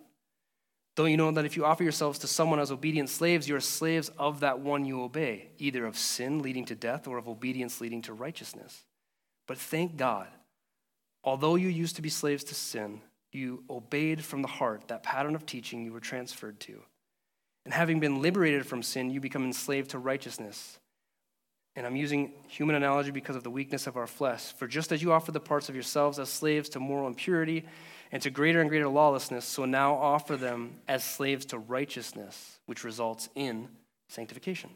Don't 0.97 1.11
you 1.11 1.17
know 1.17 1.31
that 1.31 1.45
if 1.45 1.57
you 1.57 1.65
offer 1.65 1.85
yourselves 1.85 2.19
to 2.19 2.27
someone 2.27 2.59
as 2.59 2.73
obedient 2.73 3.09
slaves, 3.09 3.49
you 3.49 3.55
are 3.55 3.61
slaves 3.61 4.11
of 4.19 4.41
that 4.41 4.59
one 4.59 4.85
you 4.85 5.03
obey, 5.03 5.51
either 5.59 5.87
of 5.87 5.97
sin 5.97 6.41
leading 6.43 6.65
to 6.65 6.75
death 6.75 7.07
or 7.07 7.17
of 7.17 7.29
obedience 7.29 7.81
leading 7.81 8.03
to 8.03 8.13
righteousness? 8.13 8.83
But 9.47 9.57
thank 9.57 9.97
God, 9.97 10.27
although 11.25 11.55
you 11.55 11.69
used 11.69 11.97
to 11.97 12.03
be 12.03 12.09
slaves 12.09 12.45
to 12.45 12.55
sin, 12.55 13.01
you 13.33 13.65
obeyed 13.71 14.25
from 14.25 14.43
the 14.43 14.49
heart 14.49 14.89
that 14.89 15.03
pattern 15.03 15.35
of 15.35 15.47
teaching 15.47 15.85
you 15.85 15.93
were 15.93 16.01
transferred 16.01 16.59
to. 16.61 16.83
And 17.65 17.75
having 17.75 18.01
been 18.01 18.23
liberated 18.23 18.67
from 18.67 18.83
sin, 18.83 19.11
you 19.11 19.21
become 19.21 19.45
enslaved 19.45 19.91
to 19.91 19.99
righteousness. 19.99 20.79
And 21.77 21.87
I'm 21.87 21.97
using 21.97 22.33
human 22.49 22.75
analogy 22.75 23.11
because 23.11 23.37
of 23.37 23.45
the 23.45 23.51
weakness 23.51 23.87
of 23.87 23.97
our 23.97 24.07
flesh. 24.07 24.53
For 24.55 24.67
just 24.67 24.91
as 24.93 25.03
you 25.03 25.13
offer 25.13 25.31
the 25.31 25.41
parts 25.41 25.69
of 25.69 25.75
yourselves 25.75 26.19
as 26.19 26.29
slaves 26.29 26.69
to 26.71 26.81
moral 26.81 27.07
impurity 27.07 27.65
and 28.11 28.21
to 28.23 28.31
greater 28.31 28.61
and 28.61 28.69
greater 28.69 28.89
lawlessness, 28.89 29.45
so 29.45 29.65
now 29.65 29.95
offer 29.95 30.37
them 30.37 30.81
as 30.89 31.05
slaves 31.05 31.47
to 31.47 31.59
righteousness, 31.59 32.59
which 32.67 32.83
results 32.83 33.29
in 33.37 33.69
sanctification. 34.09 34.71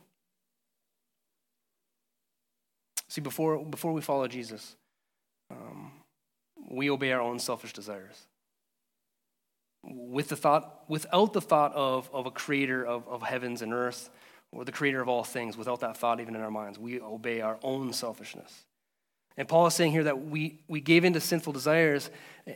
See, 3.08 3.20
before, 3.20 3.64
before 3.64 3.92
we 3.92 4.00
follow 4.00 4.28
Jesus, 4.28 4.76
um, 5.50 5.92
we 6.68 6.90
obey 6.90 7.12
our 7.12 7.20
own 7.20 7.38
selfish 7.38 7.72
desires. 7.72 8.26
With 9.82 10.28
the 10.28 10.36
thought, 10.36 10.84
without 10.88 11.32
the 11.32 11.40
thought 11.40 11.74
of, 11.74 12.08
of 12.12 12.26
a 12.26 12.30
creator 12.30 12.84
of, 12.84 13.06
of 13.06 13.22
heavens 13.22 13.60
and 13.60 13.72
earth, 13.72 14.10
or 14.54 14.64
the 14.64 14.72
creator 14.72 15.00
of 15.00 15.08
all 15.08 15.24
things 15.24 15.56
without 15.56 15.80
that 15.80 15.96
thought 15.96 16.20
even 16.20 16.34
in 16.34 16.40
our 16.40 16.50
minds. 16.50 16.78
We 16.78 17.00
obey 17.00 17.40
our 17.40 17.58
own 17.62 17.92
selfishness. 17.92 18.64
And 19.36 19.48
Paul 19.48 19.66
is 19.66 19.74
saying 19.74 19.90
here 19.90 20.04
that 20.04 20.26
we, 20.26 20.60
we 20.68 20.80
gave 20.80 21.04
into 21.04 21.20
sinful 21.20 21.52
desires, 21.52 22.08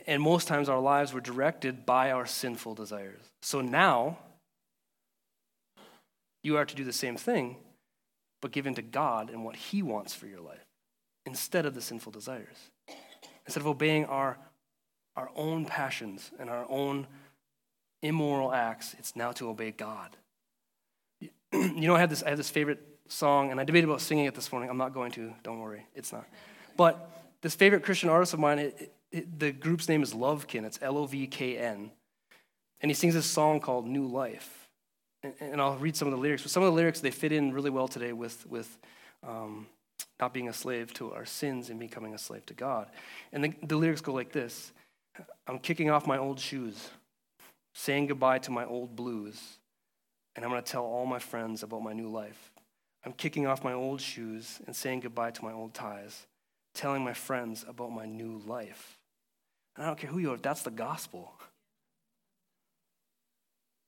and 0.07 0.21
most 0.21 0.47
times 0.47 0.69
our 0.69 0.79
lives 0.79 1.11
were 1.11 1.19
directed 1.19 1.85
by 1.85 2.11
our 2.11 2.25
sinful 2.25 2.75
desires. 2.75 3.21
So 3.41 3.59
now, 3.59 4.17
you 6.41 6.55
are 6.55 6.63
to 6.63 6.75
do 6.75 6.85
the 6.85 6.93
same 6.93 7.17
thing, 7.17 7.57
but 8.41 8.51
give 8.51 8.65
in 8.65 8.75
to 8.75 8.81
God 8.81 9.29
and 9.29 9.43
what 9.43 9.57
He 9.57 9.83
wants 9.83 10.13
for 10.13 10.25
your 10.25 10.39
life 10.39 10.65
instead 11.25 11.65
of 11.65 11.75
the 11.75 11.81
sinful 11.81 12.13
desires. 12.13 12.71
Instead 13.45 13.61
of 13.61 13.67
obeying 13.67 14.05
our, 14.05 14.37
our 15.15 15.29
own 15.35 15.65
passions 15.65 16.31
and 16.39 16.49
our 16.49 16.65
own 16.69 17.07
immoral 18.01 18.53
acts, 18.53 18.95
it's 18.99 19.15
now 19.15 19.31
to 19.33 19.49
obey 19.49 19.71
God 19.71 20.15
you 21.51 21.87
know, 21.87 21.95
I 21.95 21.99
have 21.99 22.09
this, 22.09 22.23
I 22.23 22.29
have 22.29 22.37
this 22.37 22.49
favorite 22.49 22.79
song, 23.07 23.51
and 23.51 23.59
I 23.59 23.63
debated 23.63 23.87
about 23.87 24.01
singing 24.01 24.25
it 24.25 24.35
this 24.35 24.51
morning. 24.51 24.69
I'm 24.69 24.77
not 24.77 24.93
going 24.93 25.11
to, 25.13 25.33
don't 25.43 25.59
worry, 25.59 25.85
it's 25.95 26.11
not. 26.11 26.27
But 26.77 27.09
this 27.41 27.55
favorite 27.55 27.83
Christian 27.83 28.09
artist 28.09 28.33
of 28.33 28.39
mine, 28.39 28.59
it, 28.59 28.93
it, 29.11 29.39
the 29.39 29.51
group's 29.51 29.89
name 29.89 30.03
is 30.03 30.13
Lovkn. 30.13 30.65
It's 30.65 30.79
L 30.81 30.97
O 30.97 31.05
V 31.05 31.27
K 31.27 31.57
N. 31.57 31.91
And 32.81 32.89
he 32.89 32.93
sings 32.93 33.13
this 33.13 33.25
song 33.25 33.59
called 33.59 33.87
New 33.87 34.05
Life. 34.05 34.69
And, 35.23 35.33
and, 35.39 35.61
I'll 35.61 35.75
read 35.77 35.97
some 35.97 36.07
of 36.07 36.13
the 36.13 36.17
lyrics. 36.17 36.43
But 36.43 36.51
some 36.51 36.63
of 36.63 36.67
the 36.67 36.75
lyrics, 36.75 37.01
they 37.01 37.11
fit 37.11 37.31
in 37.31 37.51
really 37.51 37.69
well 37.69 37.87
today 37.89 38.13
with, 38.13 38.45
with 38.47 38.77
um, 39.27 39.67
not 40.19 40.33
being 40.33 40.49
a 40.49 40.53
slave 40.53 40.93
to 40.95 41.13
our 41.13 41.25
sins 41.25 41.69
and 41.69 41.79
becoming 41.79 42.13
a 42.13 42.17
slave 42.17 42.45
to 42.47 42.53
God. 42.53 42.87
And 43.31 43.43
the, 43.43 43.53
the 43.63 43.77
lyrics 43.77 44.01
go 44.01 44.13
like 44.13 44.31
this 44.31 44.71
I'm 45.47 45.59
kicking 45.59 45.89
off 45.89 46.07
my 46.07 46.17
old 46.17 46.39
shoes, 46.39 46.89
saying 47.73 48.07
goodbye 48.07 48.39
to 48.39 48.51
my 48.51 48.65
old 48.65 48.95
blues 48.95 49.59
and 50.39 50.45
I'm 50.45 50.51
going 50.51 50.63
to 50.63 50.71
tell 50.71 50.85
all 50.85 51.05
my 51.05 51.19
friends 51.19 51.63
about 51.63 51.83
my 51.83 51.91
new 51.91 52.07
life. 52.07 52.53
I'm 53.05 53.11
kicking 53.11 53.45
off 53.45 53.61
my 53.61 53.73
old 53.73 53.99
shoes 53.99 54.61
and 54.65 54.73
saying 54.73 55.01
goodbye 55.01 55.31
to 55.31 55.43
my 55.43 55.51
old 55.51 55.73
ties, 55.73 56.27
telling 56.73 57.03
my 57.03 57.11
friends 57.11 57.65
about 57.67 57.91
my 57.91 58.05
new 58.05 58.41
life. 58.45 58.97
And 59.75 59.83
I 59.83 59.89
don't 59.89 59.99
care 59.99 60.09
who 60.09 60.19
you 60.19 60.31
are, 60.31 60.37
that's 60.37 60.61
the 60.61 60.71
gospel. 60.71 61.33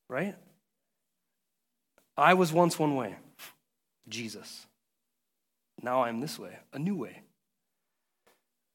Right? 0.09 0.35
I 2.17 2.33
was 2.33 2.51
once 2.51 2.77
one 2.77 2.97
way, 2.97 3.15
Jesus. 4.09 4.65
Now 5.81 6.03
I'm 6.03 6.19
this 6.19 6.37
way, 6.37 6.57
a 6.73 6.79
new 6.79 6.95
way. 6.95 7.21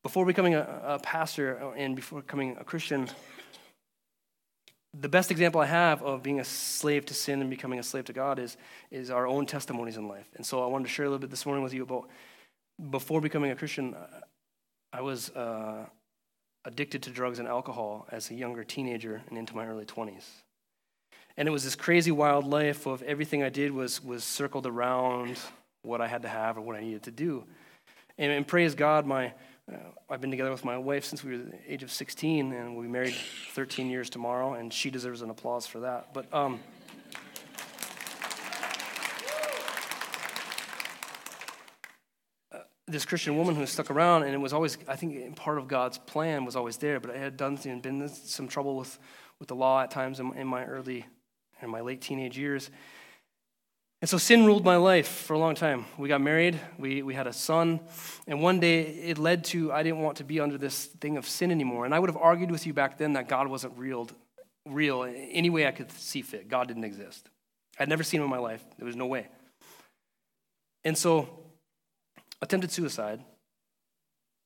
Before 0.03 0.25
becoming 0.25 0.55
a, 0.55 0.83
a 0.85 0.99
pastor 0.99 1.73
and 1.77 1.97
before 1.97 2.21
becoming 2.21 2.57
a 2.59 2.65
Christian, 2.65 3.09
the 4.99 5.09
best 5.09 5.31
example 5.31 5.61
I 5.61 5.67
have 5.67 6.03
of 6.03 6.23
being 6.23 6.41
a 6.41 6.45
slave 6.45 7.07
to 7.07 7.15
sin 7.15 7.41
and 7.41 7.51
becoming 7.51 7.79
a 7.79 7.83
slave 7.83 8.05
to 8.07 8.13
God 8.13 8.39
is, 8.39 8.57
is 8.91 9.11
our 9.11 9.27
own 9.27 9.47
testimonies 9.47 9.97
in 9.97 10.09
life. 10.09 10.29
And 10.37 10.47
so 10.47 10.63
I 10.63 10.67
wanted 10.67 10.85
to 10.85 10.91
share 10.91 11.07
a 11.07 11.09
little 11.09 11.21
bit 11.21 11.31
this 11.31 11.45
morning 11.45 11.63
with 11.63 11.75
you 11.75 11.83
about 11.83 12.09
before 12.91 13.21
becoming 13.21 13.51
a 13.51 13.57
Christian, 13.57 13.95
I 14.93 15.01
was 15.01 15.31
uh, 15.31 15.87
addicted 16.65 17.03
to 17.05 17.11
drugs 17.11 17.39
and 17.39 17.49
alcohol 17.49 18.07
as 18.11 18.31
a 18.31 18.35
younger 18.35 18.65
teenager 18.65 19.23
and 19.29 19.39
into 19.39 19.55
my 19.55 19.67
early 19.67 19.85
20s. 19.85 20.25
And 21.37 21.47
it 21.49 21.51
was 21.51 21.65
this 21.65 21.75
crazy, 21.75 22.11
wild 22.11 22.47
life 22.47 22.87
of 22.87 23.03
everything 23.03 23.43
I 23.43 23.51
did 23.51 23.73
was, 23.73 24.03
was 24.03 24.25
circled 24.25 24.67
around 24.67 25.39
what 25.87 26.01
I 26.01 26.09
had 26.09 26.23
to 26.23 26.29
have 26.29 26.59
or 26.59 26.61
what 26.61 26.77
I 26.77 26.81
needed 26.81 27.05
to 27.05 27.11
do. 27.11 27.45
And, 28.19 28.33
and 28.33 28.47
praise 28.47 28.75
God, 28.75 29.07
my, 29.07 29.33
uh, 29.73 29.77
I've 30.11 30.21
been 30.21 30.31
together 30.31 30.51
with 30.51 30.65
my 30.65 30.79
wife 30.79 31.05
since 31.05 31.23
we 31.23 31.33
were 31.33 31.39
the 31.39 31.59
age 31.67 31.83
of 31.83 31.93
16, 31.93 32.53
and 32.53 32.75
we'll 32.75 32.83
be 32.83 32.89
married 32.89 33.15
13 33.53 33.89
years 33.89 34.11
tomorrow, 34.11 34.55
and 34.55 34.73
she 34.73 34.91
deserves 34.91 35.23
an 35.23 35.31
applause 35.31 35.67
for 35.67 35.81
that. 35.81 36.15
But 36.15 36.33
um, 36.33 36.61
uh, 42.53 42.59
this 42.87 43.05
Christian 43.05 43.37
woman 43.37 43.55
who 43.55 43.67
stuck 43.67 43.91
around, 43.91 44.25
and 44.25 44.35
it 44.35 44.41
was 44.41 44.53
always, 44.53 44.79
I 44.89 44.97
think, 44.97 45.37
part 45.37 45.59
of 45.59 45.69
God's 45.69 45.99
plan 45.99 46.45
was 46.45 46.57
always 46.57 46.79
there. 46.79 47.01
But 47.01 47.11
I 47.11 47.19
had 47.19 47.37
done 47.37 47.59
and 47.65 47.83
been 47.83 48.09
some 48.09 48.49
trouble 48.49 48.77
with, 48.77 48.99
with 49.39 49.49
the 49.49 49.57
law 49.57 49.83
at 49.83 49.91
times 49.91 50.21
in, 50.21 50.35
in 50.37 50.47
my 50.47 50.65
early, 50.65 51.07
in 51.61 51.71
my 51.71 51.81
late 51.81 52.01
teenage 52.01 52.39
years. 52.39 52.71
And 54.03 54.11
so 54.11 54.19
sin 54.19 54.45
ruled 54.45 54.65
my 54.65 54.77
life 54.77 55.09
for 55.09 55.33
a 55.33 55.39
long 55.39 55.55
time. 55.55 55.87
We 55.97 56.09
got 56.09 56.21
married, 56.21 56.61
we, 56.79 57.03
we 57.03 57.15
had 57.15 57.27
a 57.27 57.33
son, 57.33 57.81
and 58.27 58.43
one 58.43 58.61
day 58.61 58.83
it 58.83 59.17
led 59.17 59.45
to 59.45 59.73
I 59.73 59.83
didn't 59.83 60.01
want 60.01 60.19
to 60.19 60.25
be 60.25 60.39
under 60.39 60.59
this 60.59 60.85
thing 60.85 61.17
of 61.17 61.27
sin 61.27 61.51
anymore. 61.51 61.87
And 61.87 61.95
I 61.95 61.99
would 61.99 62.11
have 62.11 62.17
argued 62.19 62.51
with 62.51 62.67
you 62.67 62.75
back 62.75 62.99
then 62.99 63.15
that 63.15 63.27
God 63.27 63.49
wasn't 63.49 63.77
real, 63.79 64.09
real 64.67 65.05
any 65.05 65.49
way 65.49 65.67
I 65.67 65.71
could 65.71 65.91
see 65.93 66.21
fit. 66.21 66.49
God 66.49 66.69
didn't 66.69 66.85
exist. 66.85 67.31
I'd 67.79 67.89
never 67.89 68.03
seen 68.03 68.21
him 68.21 68.25
in 68.25 68.31
my 68.31 68.39
life. 68.39 68.63
There 68.77 68.87
was 68.87 68.97
no 68.97 69.07
way. 69.07 69.29
And 70.85 70.97
so 70.97 71.29
attempted 72.43 72.71
suicide, 72.71 73.25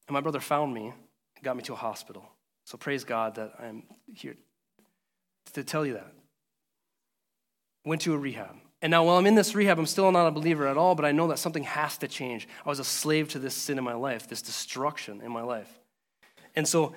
and 0.07 0.15
my 0.15 0.21
brother 0.21 0.41
found 0.41 0.73
me 0.73 0.87
and 0.87 1.45
got 1.45 1.57
me 1.57 1.63
to 1.65 1.73
a 1.73 1.77
hospital. 1.77 2.25
So 2.65 2.79
praise 2.79 3.03
God 3.03 3.35
that 3.35 3.55
I'm 3.59 3.83
here 4.15 4.37
to 5.55 5.65
tell 5.65 5.85
you 5.85 5.95
that. 5.95 6.13
Went 7.85 8.03
to 8.03 8.15
a 8.15 8.19
rehab. 8.19 8.57
And 8.83 8.91
now, 8.91 9.05
while 9.05 9.19
I'm 9.19 9.27
in 9.27 9.35
this 9.35 9.55
rehab, 9.55 9.79
I'm 9.79 9.87
still 9.87 10.11
not 10.11 10.27
a 10.27 10.31
believer 10.31 10.67
at 10.67 10.79
all, 10.79 10.95
but 10.95 11.05
I 11.05 11.13
know 11.13 11.29
that 11.29 11.39
something 11.39 11.65
has 11.65 11.99
to 11.99 12.09
change. 12.09 12.49
I 12.65 12.69
was 12.69 12.79
a 12.79 12.85
slave 12.85 13.29
to 13.31 13.39
this 13.39 13.55
sin 13.55 13.77
in 13.77 13.85
my 13.85 13.95
life, 13.95 14.27
this 14.27 14.41
destruction 14.41 15.21
in 15.21 15.31
my 15.31 15.43
life. 15.43 15.69
And 16.57 16.67
so, 16.67 16.95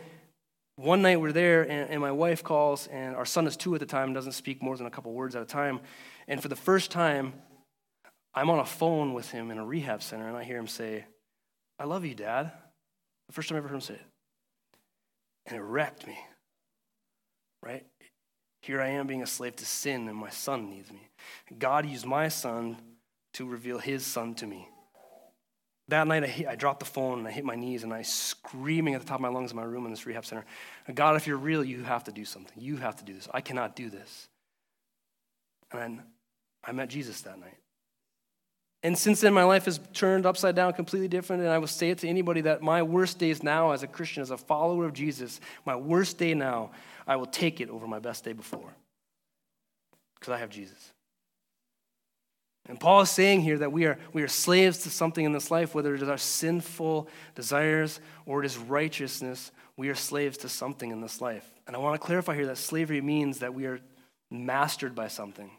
one 0.78 1.02
night 1.02 1.20
we're 1.20 1.34
there, 1.34 1.62
and, 1.62 1.90
and 1.90 2.02
my 2.02 2.12
wife 2.12 2.44
calls, 2.44 2.88
and 2.88 3.16
our 3.16 3.26
son 3.26 3.46
is 3.48 3.58
two 3.58 3.74
at 3.76 3.80
the 3.80 3.86
time, 3.86 4.14
doesn't 4.14 4.32
speak 4.32 4.64
more 4.64 4.78
than 4.78 4.88
a 4.88 4.90
couple 4.90 5.12
words 5.14 5.36
at 5.36 5.42
a 5.42 5.46
time. 5.46 5.82
And 6.28 6.42
for 6.42 6.48
the 6.48 6.56
first 6.56 6.90
time, 6.90 7.34
I'm 8.34 8.50
on 8.50 8.60
a 8.60 8.66
phone 8.66 9.14
with 9.14 9.30
him 9.30 9.52
in 9.52 9.58
a 9.58 9.66
rehab 9.66 10.02
center, 10.02 10.28
and 10.28 10.38
I 10.38 10.44
hear 10.44 10.58
him 10.58 10.68
say, 10.68 11.06
I 11.78 11.84
love 11.84 12.06
you, 12.06 12.16
Dad. 12.16 12.52
The 13.28 13.34
first 13.34 13.50
time 13.50 13.58
I 13.58 13.60
ever 13.60 13.68
heard 13.68 13.76
him 13.76 13.82
say 13.82 13.96
it. 13.96 14.06
And 15.46 15.58
it 15.58 15.62
wrecked 15.62 16.08
me, 16.08 16.18
right? 17.62 17.86
Here 18.64 18.82
I 18.82 18.88
am 18.88 19.08
being 19.08 19.22
a 19.22 19.28
slave 19.28 19.58
to 19.58 19.66
sin, 19.66 20.08
and 20.08 20.18
my 20.18 20.30
son 20.30 20.70
needs 20.70 20.90
me. 20.90 21.10
God 21.60 21.86
used 21.86 22.06
my 22.06 22.30
son 22.30 22.78
to 23.34 23.46
reveal 23.46 23.78
his 23.78 24.06
son 24.06 24.36
to 24.36 24.48
me. 24.48 24.70
That 25.90 26.08
night, 26.08 26.24
I, 26.24 26.28
hit, 26.28 26.48
I 26.48 26.56
dropped 26.56 26.80
the 26.80 26.86
phone 26.86 27.20
and 27.20 27.28
I 27.28 27.32
hit 27.32 27.44
my 27.44 27.58
knees 27.58 27.84
and 27.84 27.94
I 27.94 28.04
screaming 28.04 28.94
at 28.94 29.02
the 29.02 29.06
top 29.08 29.18
of 29.18 29.22
my 29.22 29.28
lungs 29.28 29.52
in 29.52 29.58
my 29.58 29.64
room 29.64 29.84
in 29.84 29.92
this 29.92 30.06
rehab 30.06 30.26
center, 30.26 30.46
God, 30.94 31.18
if 31.18 31.28
you're 31.28 31.36
real, 31.36 31.62
you 31.62 31.84
have 31.84 32.06
to 32.06 32.14
do 32.14 32.24
something. 32.24 32.58
You 32.58 32.78
have 32.78 32.96
to 32.96 33.04
do 33.04 33.14
this. 33.14 33.28
I 33.34 33.42
cannot 33.42 33.76
do 33.76 33.90
this. 33.90 34.30
And 35.74 36.02
I 36.64 36.72
met 36.72 36.88
Jesus 36.88 37.20
that 37.24 37.38
night. 37.38 37.58
And 38.84 38.98
since 38.98 39.22
then, 39.22 39.34
my 39.34 39.46
life 39.46 39.66
has 39.66 39.80
turned 39.94 40.26
upside 40.26 40.56
down, 40.56 40.74
completely 40.74 41.08
different. 41.08 41.42
And 41.42 41.52
I 41.52 41.58
will 41.58 41.68
say 41.68 41.90
it 41.90 42.00
to 42.00 42.08
anybody 42.08 42.42
that 42.42 42.62
my 42.62 42.84
worst 42.84 43.18
days 43.18 43.42
now 43.42 43.72
as 43.72 43.82
a 43.82 43.88
Christian, 43.88 44.22
as 44.22 44.30
a 44.30 44.38
follower 44.38 44.86
of 44.86 44.94
Jesus, 44.94 45.40
my 45.66 45.76
worst 45.76 46.18
day 46.18 46.34
now 46.34 46.72
I 47.08 47.16
will 47.16 47.26
take 47.26 47.62
it 47.62 47.70
over 47.70 47.88
my 47.88 48.00
best 48.00 48.26
day 48.26 48.34
before 48.34 48.74
because 50.20 50.34
I 50.34 50.38
have 50.38 50.50
Jesus. 50.50 50.92
And 52.70 52.80
Paul 52.80 53.02
is 53.02 53.10
saying 53.10 53.42
here 53.42 53.58
that 53.58 53.74
we 53.74 53.86
are, 53.86 53.98
we 54.14 54.24
are 54.24 54.30
slaves 54.30 54.80
to 54.80 54.90
something 54.90 55.26
in 55.26 55.34
this 55.34 55.52
life, 55.52 55.76
whether 55.76 55.96
it 55.96 56.02
is 56.02 56.08
our 56.08 56.18
sinful 56.18 57.10
desires 57.36 58.00
or 58.26 58.42
it 58.42 58.46
is 58.46 58.58
righteousness, 58.58 59.52
we 59.76 59.90
are 59.90 59.96
slaves 59.96 60.38
to 60.40 60.50
something 60.50 60.92
in 60.92 61.02
this 61.02 61.20
life. 61.20 61.46
And 61.68 61.76
I 61.76 61.80
want 61.80 62.00
to 62.00 62.06
clarify 62.06 62.36
here 62.36 62.46
that 62.48 62.58
slavery 62.58 63.02
means 63.02 63.40
that 63.40 63.54
we 63.54 63.66
are 63.66 63.80
mastered 64.32 64.96
by 64.96 65.10
something, 65.10 65.52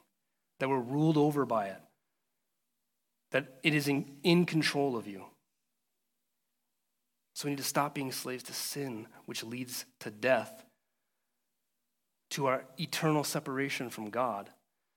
that 0.61 0.69
we're 0.69 0.79
ruled 0.79 1.19
over 1.19 1.45
by 1.45 1.67
it, 1.67 1.81
that 3.35 3.49
it 3.65 3.75
is 3.75 3.89
in, 3.89 4.07
in 4.23 4.47
control 4.47 4.97
of 4.97 5.09
you. 5.09 5.25
So 7.35 7.47
we 7.47 7.51
need 7.51 7.57
to 7.57 7.65
stop 7.65 7.93
being 7.93 8.13
slaves 8.13 8.45
to 8.45 8.53
sin, 8.53 9.09
which 9.27 9.43
leads 9.43 9.87
to 10.01 10.11
death, 10.13 10.65
to 12.31 12.47
our 12.47 12.65
eternal 12.79 13.25
separation 13.25 13.91
from 13.91 14.11
God 14.11 14.51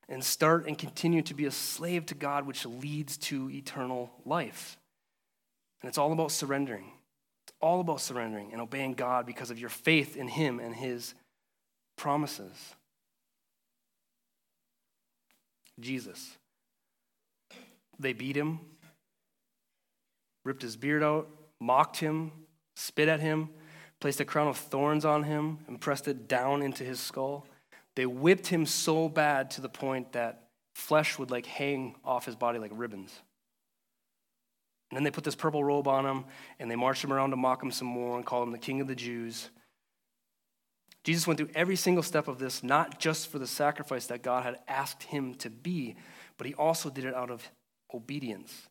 and 0.07 0.23
start 0.23 0.67
and 0.67 0.77
continue 0.77 1.23
to 1.23 1.33
be 1.33 1.45
a 1.45 1.51
slave 1.51 2.05
to 2.05 2.13
God, 2.13 2.45
which 2.45 2.63
leads 2.63 3.17
to 3.17 3.49
eternal 3.49 4.11
life. 4.23 4.77
And 5.81 5.89
it's 5.89 5.97
all 5.97 6.13
about 6.13 6.31
surrendering. 6.31 6.91
It's 7.47 7.55
all 7.59 7.81
about 7.81 8.01
surrendering 8.01 8.51
and 8.51 8.61
obeying 8.61 8.93
God 8.93 9.25
because 9.25 9.49
of 9.49 9.57
your 9.57 9.71
faith 9.71 10.15
in 10.15 10.27
Him 10.27 10.59
and 10.59 10.75
His 10.75 11.15
promises. 11.97 12.75
Jesus. 15.79 16.37
They 17.99 18.13
beat 18.13 18.35
him, 18.35 18.59
ripped 20.45 20.61
his 20.61 20.77
beard 20.77 21.03
out, 21.03 21.29
mocked 21.59 21.97
him, 21.97 22.31
spit 22.75 23.07
at 23.07 23.19
him 23.19 23.49
placed 23.99 24.19
a 24.19 24.25
crown 24.25 24.47
of 24.47 24.57
thorns 24.57 25.05
on 25.05 25.23
him 25.23 25.59
and 25.67 25.81
pressed 25.81 26.07
it 26.07 26.27
down 26.27 26.61
into 26.61 26.83
his 26.83 26.99
skull. 26.99 27.45
They 27.95 28.05
whipped 28.05 28.47
him 28.47 28.65
so 28.65 29.09
bad 29.09 29.51
to 29.51 29.61
the 29.61 29.69
point 29.69 30.13
that 30.13 30.49
flesh 30.75 31.17
would 31.17 31.31
like 31.31 31.45
hang 31.45 31.95
off 32.05 32.25
his 32.25 32.35
body 32.35 32.59
like 32.59 32.71
ribbons. 32.73 33.11
And 34.91 34.95
then 34.95 35.03
they 35.03 35.11
put 35.11 35.23
this 35.23 35.35
purple 35.35 35.63
robe 35.63 35.87
on 35.87 36.05
him 36.05 36.25
and 36.59 36.69
they 36.69 36.75
marched 36.75 37.03
him 37.03 37.11
around 37.11 37.31
to 37.31 37.35
mock 37.35 37.61
him 37.61 37.71
some 37.71 37.87
more 37.87 38.15
and 38.15 38.25
call 38.25 38.43
him 38.43 38.51
the 38.51 38.57
king 38.57 38.79
of 38.81 38.87
the 38.87 38.95
Jews. 38.95 39.49
Jesus 41.03 41.25
went 41.25 41.37
through 41.37 41.49
every 41.55 41.75
single 41.75 42.03
step 42.03 42.27
of 42.27 42.37
this, 42.37 42.63
not 42.63 42.99
just 42.99 43.29
for 43.29 43.39
the 43.39 43.47
sacrifice 43.47 44.07
that 44.07 44.21
God 44.21 44.43
had 44.43 44.59
asked 44.67 45.03
him 45.03 45.35
to 45.35 45.49
be, 45.49 45.95
but 46.37 46.45
he 46.45 46.53
also 46.53 46.89
did 46.89 47.05
it 47.05 47.15
out 47.15 47.31
of 47.31 47.49
obedience. 47.93 48.67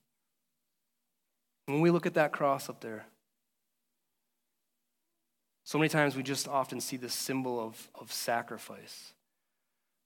When 1.67 1.81
we 1.81 1.91
look 1.91 2.07
at 2.07 2.15
that 2.15 2.33
cross 2.33 2.69
up 2.69 2.81
there, 2.81 3.07
so 5.65 5.79
many 5.79 5.89
times 5.89 6.15
we 6.15 6.23
just 6.23 6.47
often 6.47 6.81
see 6.81 6.97
this 6.97 7.13
symbol 7.13 7.61
of, 7.61 7.89
of 7.95 8.13
sacrifice, 8.13 9.13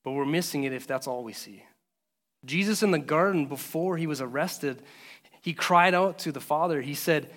but 0.05 0.12
we're 0.12 0.25
missing 0.25 0.64
it 0.64 0.73
if 0.73 0.87
that's 0.87 1.07
all 1.07 1.23
we 1.23 1.35
see. 1.35 1.62
Jesus 2.46 2.83
in 2.83 2.90
the 2.90 2.99
garden, 2.99 3.44
before 3.46 3.99
he 3.99 4.07
was 4.07 4.23
arrested, 4.23 4.83
he 5.42 5.53
cried 5.53 5.94
out 5.94 6.18
to 6.20 6.33
the 6.33 6.40
Father. 6.40 6.81
He 6.81 6.94
said, 6.94 7.31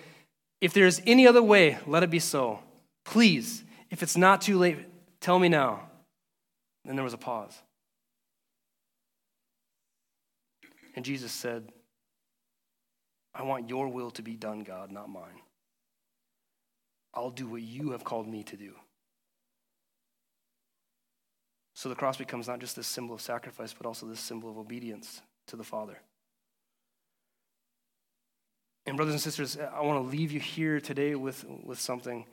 If 0.60 0.72
there 0.72 0.86
is 0.86 1.02
any 1.06 1.26
other 1.26 1.42
way, 1.42 1.78
let 1.86 2.02
it 2.02 2.10
be 2.10 2.18
so. 2.18 2.60
Please, 3.04 3.62
if 3.90 4.02
it's 4.02 4.16
not 4.16 4.40
too 4.40 4.58
late, 4.58 4.78
tell 5.20 5.38
me 5.38 5.50
now. 5.50 5.88
Then 6.84 6.96
there 6.96 7.04
was 7.04 7.14
a 7.14 7.18
pause. 7.18 7.54
And 10.94 11.04
Jesus 11.04 11.32
said, 11.32 11.70
I 13.34 13.42
want 13.42 13.68
your 13.68 13.88
will 13.88 14.10
to 14.12 14.22
be 14.22 14.36
done, 14.36 14.60
God, 14.62 14.92
not 14.92 15.08
mine. 15.08 15.40
I'll 17.12 17.30
do 17.30 17.46
what 17.46 17.62
you 17.62 17.90
have 17.90 18.04
called 18.04 18.28
me 18.28 18.44
to 18.44 18.56
do. 18.56 18.74
So 21.74 21.88
the 21.88 21.94
cross 21.96 22.16
becomes 22.16 22.46
not 22.46 22.60
just 22.60 22.76
this 22.76 22.86
symbol 22.86 23.14
of 23.14 23.20
sacrifice, 23.20 23.72
but 23.72 23.86
also 23.86 24.06
this 24.06 24.20
symbol 24.20 24.48
of 24.48 24.58
obedience 24.58 25.20
to 25.48 25.56
the 25.56 25.64
Father. 25.64 25.98
And, 28.86 28.96
brothers 28.96 29.14
and 29.14 29.22
sisters, 29.22 29.56
I 29.56 29.80
want 29.80 30.04
to 30.04 30.16
leave 30.16 30.30
you 30.30 30.40
here 30.40 30.78
today 30.78 31.14
with, 31.14 31.44
with 31.64 31.80
something. 31.80 32.26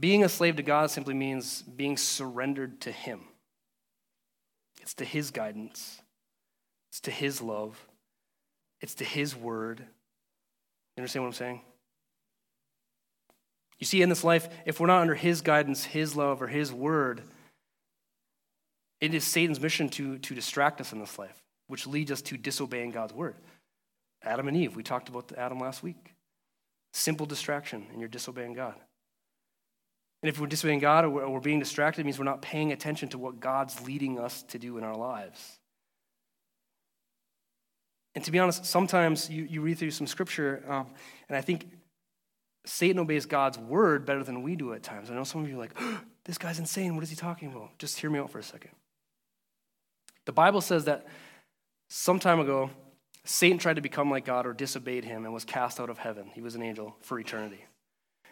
Being 0.00 0.24
a 0.24 0.28
slave 0.28 0.56
to 0.56 0.62
God 0.62 0.90
simply 0.90 1.14
means 1.14 1.62
being 1.62 1.96
surrendered 1.96 2.80
to 2.82 2.92
Him, 2.92 3.20
it's 4.80 4.94
to 4.94 5.04
His 5.04 5.30
guidance, 5.30 6.00
it's 6.88 7.00
to 7.00 7.10
His 7.10 7.40
love, 7.40 7.86
it's 8.80 8.94
to 8.96 9.04
His 9.04 9.36
word. 9.36 9.80
You 9.80 11.02
understand 11.02 11.24
what 11.24 11.28
I'm 11.28 11.34
saying? 11.34 11.60
You 13.78 13.86
see, 13.86 14.02
in 14.02 14.08
this 14.08 14.24
life, 14.24 14.48
if 14.66 14.80
we're 14.80 14.88
not 14.88 15.02
under 15.02 15.14
His 15.14 15.40
guidance, 15.40 15.84
His 15.84 16.16
love, 16.16 16.42
or 16.42 16.48
His 16.48 16.72
word, 16.72 17.22
it 19.00 19.14
is 19.14 19.24
Satan's 19.24 19.60
mission 19.60 19.88
to, 19.90 20.18
to 20.18 20.34
distract 20.34 20.80
us 20.80 20.92
in 20.92 20.98
this 20.98 21.18
life, 21.18 21.40
which 21.68 21.86
leads 21.86 22.10
us 22.10 22.20
to 22.22 22.36
disobeying 22.36 22.90
God's 22.90 23.14
word. 23.14 23.36
Adam 24.22 24.48
and 24.48 24.56
Eve, 24.56 24.74
we 24.74 24.82
talked 24.82 25.08
about 25.08 25.32
Adam 25.36 25.60
last 25.60 25.82
week. 25.82 26.14
Simple 26.92 27.26
distraction, 27.26 27.86
and 27.92 28.00
you're 28.00 28.08
disobeying 28.08 28.54
God. 28.54 28.74
And 30.22 30.28
if 30.28 30.40
we're 30.40 30.48
disobeying 30.48 30.80
God 30.80 31.04
or 31.04 31.30
we're 31.30 31.38
being 31.38 31.60
distracted, 31.60 32.00
it 32.00 32.04
means 32.04 32.18
we're 32.18 32.24
not 32.24 32.42
paying 32.42 32.72
attention 32.72 33.08
to 33.10 33.18
what 33.18 33.38
God's 33.38 33.80
leading 33.82 34.18
us 34.18 34.42
to 34.44 34.58
do 34.58 34.78
in 34.78 34.82
our 34.82 34.96
lives. 34.96 35.60
And 38.18 38.24
to 38.24 38.32
be 38.32 38.40
honest, 38.40 38.64
sometimes 38.64 39.30
you, 39.30 39.44
you 39.44 39.60
read 39.60 39.78
through 39.78 39.92
some 39.92 40.08
scripture, 40.08 40.64
um, 40.66 40.88
and 41.28 41.38
I 41.38 41.40
think 41.40 41.70
Satan 42.64 42.98
obeys 42.98 43.26
God's 43.26 43.58
word 43.58 44.06
better 44.06 44.24
than 44.24 44.42
we 44.42 44.56
do 44.56 44.72
at 44.72 44.82
times. 44.82 45.08
I 45.08 45.14
know 45.14 45.22
some 45.22 45.44
of 45.44 45.48
you 45.48 45.54
are 45.54 45.60
like, 45.60 45.76
oh, 45.78 46.00
this 46.24 46.36
guy's 46.36 46.58
insane. 46.58 46.96
What 46.96 47.04
is 47.04 47.10
he 47.10 47.14
talking 47.14 47.52
about? 47.52 47.78
Just 47.78 47.96
hear 48.00 48.10
me 48.10 48.18
out 48.18 48.28
for 48.28 48.40
a 48.40 48.42
second. 48.42 48.72
The 50.24 50.32
Bible 50.32 50.60
says 50.60 50.86
that 50.86 51.06
some 51.86 52.18
time 52.18 52.40
ago, 52.40 52.70
Satan 53.24 53.56
tried 53.56 53.76
to 53.76 53.82
become 53.82 54.10
like 54.10 54.24
God 54.24 54.48
or 54.48 54.52
disobeyed 54.52 55.04
him 55.04 55.24
and 55.24 55.32
was 55.32 55.44
cast 55.44 55.78
out 55.78 55.88
of 55.88 55.98
heaven. 55.98 56.28
He 56.34 56.40
was 56.40 56.56
an 56.56 56.62
angel 56.62 56.96
for 57.02 57.20
eternity. 57.20 57.66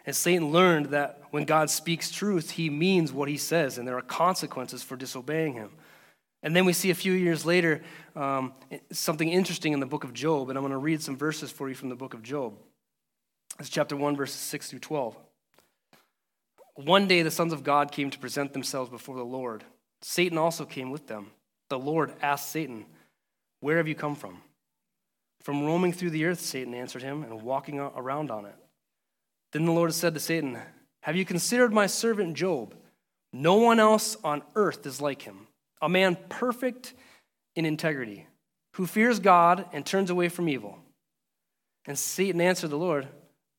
And 0.05 0.13
Satan 0.13 0.51
learned 0.51 0.87
that 0.87 1.21
when 1.31 1.45
God 1.45 1.69
speaks 1.69 2.11
truth, 2.11 2.51
he 2.51 2.69
means 2.69 3.13
what 3.13 3.29
he 3.29 3.37
says, 3.37 3.77
and 3.77 3.87
there 3.87 3.97
are 3.97 4.01
consequences 4.01 4.83
for 4.83 4.97
disobeying 4.97 5.53
him. 5.53 5.69
And 6.43 6.55
then 6.55 6.65
we 6.65 6.73
see 6.73 6.91
a 6.91 6.95
few 6.95 7.13
years 7.13 7.45
later 7.45 7.81
um, 8.15 8.53
something 8.91 9.29
interesting 9.29 9.73
in 9.73 9.79
the 9.79 9.85
book 9.85 10.03
of 10.03 10.13
Job, 10.13 10.49
and 10.49 10.57
I'm 10.57 10.63
going 10.63 10.71
to 10.71 10.77
read 10.77 11.01
some 11.01 11.17
verses 11.17 11.51
for 11.51 11.67
you 11.67 11.75
from 11.75 11.89
the 11.89 11.95
book 11.95 12.13
of 12.13 12.21
Job. 12.21 12.53
It's 13.59 13.69
chapter 13.69 13.95
1, 13.95 14.15
verses 14.15 14.39
6 14.39 14.69
through 14.69 14.79
12. 14.79 15.17
One 16.75 17.07
day 17.07 17.23
the 17.23 17.31
sons 17.31 17.53
of 17.53 17.63
God 17.63 17.91
came 17.91 18.11
to 18.11 18.19
present 18.19 18.53
themselves 18.53 18.89
before 18.89 19.15
the 19.15 19.23
Lord. 19.23 19.63
Satan 20.01 20.37
also 20.37 20.63
came 20.63 20.91
with 20.91 21.07
them. 21.07 21.31
The 21.69 21.79
Lord 21.79 22.13
asked 22.21 22.49
Satan, 22.49 22.85
Where 23.61 23.77
have 23.77 23.87
you 23.87 23.95
come 23.95 24.15
from? 24.15 24.41
From 25.41 25.65
roaming 25.65 25.91
through 25.91 26.11
the 26.11 26.25
earth, 26.25 26.39
Satan 26.39 26.73
answered 26.73 27.01
him, 27.01 27.23
and 27.23 27.41
walking 27.41 27.79
around 27.79 28.29
on 28.29 28.45
it. 28.45 28.55
Then 29.53 29.65
the 29.65 29.71
Lord 29.71 29.93
said 29.93 30.13
to 30.13 30.19
Satan, 30.19 30.59
Have 31.01 31.15
you 31.15 31.25
considered 31.25 31.73
my 31.73 31.87
servant 31.87 32.35
Job? 32.35 32.75
No 33.33 33.55
one 33.55 33.79
else 33.79 34.15
on 34.23 34.43
earth 34.55 34.85
is 34.85 35.01
like 35.01 35.23
him, 35.23 35.46
a 35.81 35.89
man 35.89 36.17
perfect 36.29 36.93
in 37.55 37.65
integrity, 37.65 38.27
who 38.73 38.85
fears 38.85 39.19
God 39.19 39.65
and 39.73 39.85
turns 39.85 40.09
away 40.09 40.29
from 40.29 40.49
evil. 40.49 40.77
And 41.85 41.97
Satan 41.97 42.41
answered 42.41 42.69
the 42.69 42.77
Lord, 42.77 43.07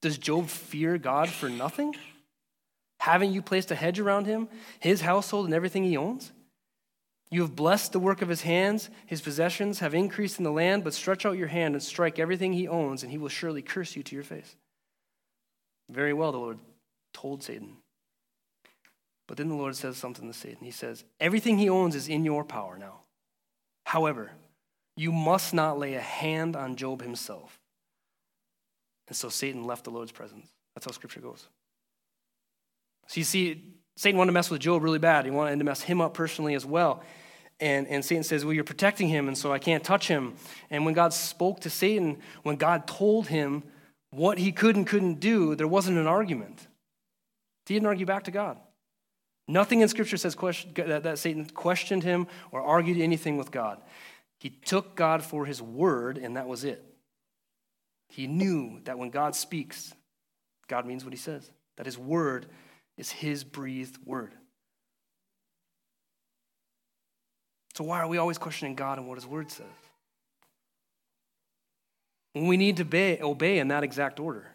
Does 0.02 0.18
Job 0.18 0.48
fear 0.48 0.98
God 0.98 1.28
for 1.28 1.48
nothing? 1.48 1.94
Haven't 3.00 3.32
you 3.32 3.42
placed 3.42 3.70
a 3.70 3.74
hedge 3.74 3.98
around 3.98 4.26
him, 4.26 4.48
his 4.80 5.00
household, 5.00 5.46
and 5.46 5.54
everything 5.54 5.84
he 5.84 5.96
owns? 5.96 6.32
You 7.30 7.42
have 7.42 7.56
blessed 7.56 7.92
the 7.92 8.00
work 8.00 8.22
of 8.22 8.28
his 8.28 8.42
hands, 8.42 8.88
his 9.06 9.20
possessions 9.20 9.80
have 9.80 9.94
increased 9.94 10.38
in 10.38 10.44
the 10.44 10.50
land, 10.50 10.82
but 10.82 10.94
stretch 10.94 11.26
out 11.26 11.36
your 11.36 11.48
hand 11.48 11.74
and 11.74 11.82
strike 11.82 12.18
everything 12.18 12.52
he 12.52 12.66
owns, 12.66 13.02
and 13.02 13.12
he 13.12 13.18
will 13.18 13.28
surely 13.28 13.62
curse 13.62 13.96
you 13.96 14.02
to 14.02 14.14
your 14.14 14.24
face. 14.24 14.56
Very 15.90 16.12
well, 16.12 16.32
the 16.32 16.38
Lord 16.38 16.58
told 17.12 17.42
Satan. 17.42 17.76
But 19.28 19.36
then 19.36 19.48
the 19.48 19.54
Lord 19.54 19.76
says 19.76 19.96
something 19.96 20.26
to 20.26 20.36
Satan. 20.36 20.64
He 20.64 20.72
says, 20.72 21.04
Everything 21.20 21.58
he 21.58 21.68
owns 21.68 21.94
is 21.94 22.08
in 22.08 22.24
your 22.24 22.44
power 22.44 22.76
now. 22.76 23.02
However, 23.84 24.32
you 24.96 25.12
must 25.12 25.54
not 25.54 25.78
lay 25.78 25.94
a 25.94 26.00
hand 26.00 26.56
on 26.56 26.74
Job 26.74 27.02
himself. 27.02 27.60
And 29.06 29.16
so 29.16 29.28
Satan 29.28 29.64
left 29.64 29.84
the 29.84 29.90
Lord's 29.90 30.12
presence. 30.12 30.48
That's 30.74 30.86
how 30.86 30.92
scripture 30.92 31.20
goes. 31.20 31.46
So 33.06 33.20
you 33.20 33.24
see, 33.24 33.74
Satan 33.96 34.18
wanted 34.18 34.30
to 34.30 34.34
mess 34.34 34.50
with 34.50 34.60
Job 34.60 34.82
really 34.82 34.98
bad. 34.98 35.24
He 35.24 35.30
wanted 35.30 35.58
to 35.58 35.64
mess 35.64 35.82
him 35.82 36.00
up 36.00 36.14
personally 36.14 36.54
as 36.54 36.66
well. 36.66 37.02
And, 37.60 37.86
and 37.88 38.04
Satan 38.04 38.22
says, 38.22 38.44
Well, 38.44 38.54
you're 38.54 38.64
protecting 38.64 39.08
him, 39.08 39.28
and 39.28 39.36
so 39.36 39.52
I 39.52 39.58
can't 39.58 39.84
touch 39.84 40.08
him. 40.08 40.36
And 40.70 40.84
when 40.84 40.94
God 40.94 41.12
spoke 41.12 41.60
to 41.60 41.70
Satan, 41.70 42.18
when 42.44 42.56
God 42.56 42.86
told 42.86 43.28
him 43.28 43.62
what 44.10 44.38
he 44.38 44.52
could 44.52 44.76
and 44.76 44.86
couldn't 44.86 45.20
do, 45.20 45.54
there 45.54 45.68
wasn't 45.68 45.98
an 45.98 46.06
argument. 46.06 46.66
He 47.66 47.74
didn't 47.74 47.86
argue 47.86 48.06
back 48.06 48.24
to 48.24 48.30
God. 48.30 48.58
Nothing 49.50 49.80
in 49.80 49.88
Scripture 49.88 50.18
says 50.18 50.34
question, 50.34 50.72
that, 50.74 51.02
that 51.04 51.18
Satan 51.18 51.46
questioned 51.46 52.04
him 52.04 52.26
or 52.52 52.60
argued 52.60 52.98
anything 52.98 53.38
with 53.38 53.50
God. 53.50 53.80
He 54.38 54.50
took 54.50 54.94
God 54.94 55.22
for 55.22 55.46
his 55.46 55.60
word, 55.62 56.18
and 56.18 56.36
that 56.36 56.46
was 56.46 56.64
it. 56.64 56.84
He 58.10 58.26
knew 58.26 58.80
that 58.84 58.98
when 58.98 59.08
God 59.08 59.34
speaks, 59.34 59.94
God 60.68 60.86
means 60.86 61.02
what 61.02 61.14
he 61.14 61.18
says, 61.18 61.50
that 61.78 61.86
his 61.86 61.98
word 61.98 62.46
is 62.98 63.10
his 63.10 63.42
breathed 63.42 63.98
word. 64.04 64.32
So, 67.74 67.84
why 67.84 68.00
are 68.00 68.08
we 68.08 68.18
always 68.18 68.38
questioning 68.38 68.74
God 68.74 68.98
and 68.98 69.08
what 69.08 69.16
his 69.16 69.26
word 69.26 69.50
says? 69.50 69.66
When 72.32 72.48
we 72.48 72.56
need 72.56 72.76
to 72.76 72.82
obey, 72.82 73.18
obey 73.20 73.58
in 73.58 73.68
that 73.68 73.82
exact 73.82 74.20
order, 74.20 74.46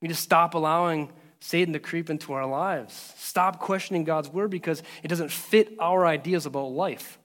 we 0.00 0.08
need 0.08 0.14
to 0.14 0.20
stop 0.20 0.54
allowing 0.54 1.12
Satan 1.40 1.72
to 1.72 1.78
creep 1.78 2.10
into 2.10 2.32
our 2.32 2.46
lives. 2.46 3.14
Stop 3.16 3.60
questioning 3.60 4.04
God's 4.04 4.28
word 4.28 4.50
because 4.50 4.82
it 5.02 5.08
doesn't 5.08 5.30
fit 5.30 5.74
our 5.78 6.06
ideas 6.06 6.46
about 6.46 6.72
life. 6.72 7.18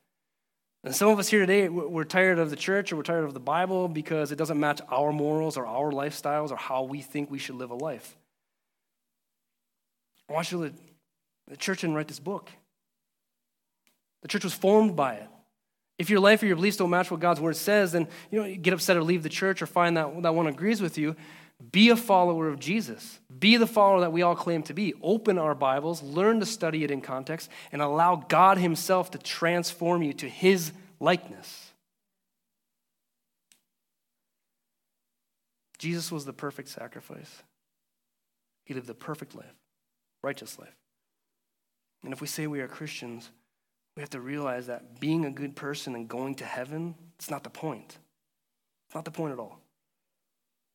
And 0.84 0.94
some 0.94 1.10
of 1.10 1.18
us 1.18 1.30
here 1.30 1.40
today, 1.40 1.70
we're 1.70 2.04
tired 2.04 2.40
of 2.40 2.50
the 2.50 2.58
church 2.58 2.92
or 2.92 2.98
we're 2.98 3.04
tired 3.04 3.24
of 3.24 3.34
the 3.34 3.40
Bible 3.40 3.88
because 3.88 4.32
it 4.32 4.36
doesn't 4.36 4.60
match 4.60 4.82
our 4.92 5.14
morals 5.14 5.56
or 5.56 5.66
our 5.66 5.92
lifestyles 5.92 6.52
or 6.52 6.58
how 6.58 6.84
we 6.84 7.02
think 7.02 7.32
we 7.32 7.40
should 7.40 7.56
live 7.56 7.72
a 7.72 7.76
life. 7.76 8.18
I 10.30 10.34
want 10.34 10.52
you 10.52 10.70
to, 10.70 10.76
the 11.48 11.58
church 11.58 11.82
didn't 11.82 11.96
write 11.96 12.10
this 12.10 12.20
book. 12.20 12.50
The 14.24 14.28
church 14.28 14.44
was 14.44 14.54
formed 14.54 14.96
by 14.96 15.16
it. 15.16 15.28
If 15.98 16.10
your 16.10 16.20
life 16.20 16.44
or 16.44 16.48
your 16.48 16.56
beliefs 16.56 16.78
don't 16.78 16.90
match 16.90 17.12
what 17.12 17.20
God's 17.20 17.40
word 17.40 17.56
says, 17.56 17.94
then 17.94 18.08
you 18.30 18.42
know, 18.42 18.56
get 18.56 18.74
upset 18.74 18.98
or 18.98 19.04
leave 19.04 19.24
the 19.24 19.30
church 19.30 19.62
or 19.62 19.66
find 19.66 19.96
that, 19.96 20.24
that 20.24 20.36
one 20.36 20.48
agrees 20.48 20.82
with 20.82 20.98
you. 20.98 21.16
Be 21.72 21.90
a 21.90 21.96
follower 21.96 22.50
of 22.50 22.60
Jesus. 22.60 23.20
Be 23.40 23.58
the 23.58 23.68
follower 23.68 24.02
that 24.02 24.12
we 24.12 24.22
all 24.22 24.36
claim 24.36 24.64
to 24.64 24.74
be. 24.74 24.94
Open 25.02 25.38
our 25.38 25.56
Bibles, 25.56 26.02
learn 26.02 26.40
to 26.40 26.46
study 26.46 26.84
it 26.84 26.92
in 26.92 27.02
context, 27.02 27.50
and 27.72 27.82
allow 27.82 28.16
God 28.16 28.58
Himself 28.58 29.12
to 29.12 29.18
transform 29.18 30.04
you 30.04 30.14
to 30.14 30.30
His 30.30 30.72
likeness. 31.00 31.72
Jesus 35.78 36.12
was 36.12 36.26
the 36.26 36.34
perfect 36.34 36.70
sacrifice. 36.70 37.44
He 38.66 38.74
lived 38.74 38.88
the 38.88 38.94
perfect 38.94 39.36
life 39.36 39.54
righteous 40.24 40.58
life. 40.58 40.74
And 42.04 42.14
if 42.14 42.22
we 42.22 42.28
say 42.28 42.48
we 42.48 42.62
are 42.62 42.68
Christians, 42.68 43.30
we 43.96 44.02
have 44.02 44.10
to 44.12 44.20
realize 44.20 44.68
that 44.68 45.00
being 45.00 45.26
a 45.26 45.32
good 45.32 45.56
person 45.56 45.94
and 45.94 46.08
going 46.08 46.36
to 46.36 46.46
heaven, 46.46 46.96
it's 47.16 47.30
not 47.30 47.44
the 47.44 47.50
point. 47.50 47.98
It's 48.88 48.96
not 48.96 49.06
the 49.06 49.12
point 49.12 49.34
at 49.34 49.40
all. 49.40 49.60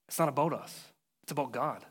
It's 0.08 0.18
not 0.18 0.28
about 0.28 0.52
us, 0.52 0.86
it's 1.22 1.32
about 1.32 1.52
God. 1.52 1.84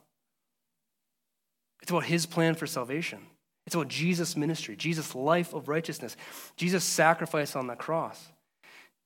It's 1.81 1.91
about 1.91 2.05
His 2.05 2.25
plan 2.25 2.55
for 2.55 2.67
salvation. 2.67 3.19
It's 3.65 3.75
about 3.75 3.89
Jesus' 3.89 4.37
ministry, 4.37 4.75
Jesus' 4.75 5.13
life 5.13 5.53
of 5.53 5.67
righteousness, 5.67 6.15
Jesus' 6.55 6.85
sacrifice 6.85 7.55
on 7.55 7.67
the 7.67 7.75
cross, 7.75 8.31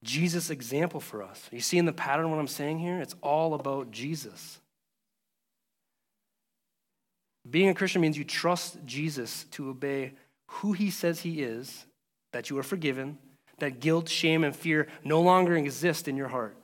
Jesus' 0.03 0.49
example 0.49 0.99
for 0.99 1.23
us. 1.23 1.49
You 1.51 1.59
see 1.59 1.77
in 1.77 1.85
the 1.85 1.93
pattern 1.93 2.29
what 2.29 2.39
I'm 2.39 2.47
saying 2.47 2.79
here? 2.79 2.99
It's 2.99 3.15
all 3.21 3.55
about 3.55 3.91
Jesus. 3.91 4.59
Being 7.49 7.69
a 7.69 7.73
Christian 7.73 8.01
means 8.01 8.17
you 8.17 8.23
trust 8.23 8.77
Jesus 8.85 9.45
to 9.51 9.69
obey 9.69 10.13
who 10.47 10.73
he 10.73 10.91
says 10.91 11.21
he 11.21 11.41
is, 11.41 11.85
that 12.33 12.49
you 12.49 12.57
are 12.59 12.63
forgiven, 12.63 13.17
that 13.59 13.79
guilt, 13.79 14.09
shame, 14.09 14.43
and 14.43 14.55
fear 14.55 14.87
no 15.03 15.21
longer 15.21 15.55
exist 15.55 16.07
in 16.07 16.15
your 16.15 16.27
heart. 16.27 16.55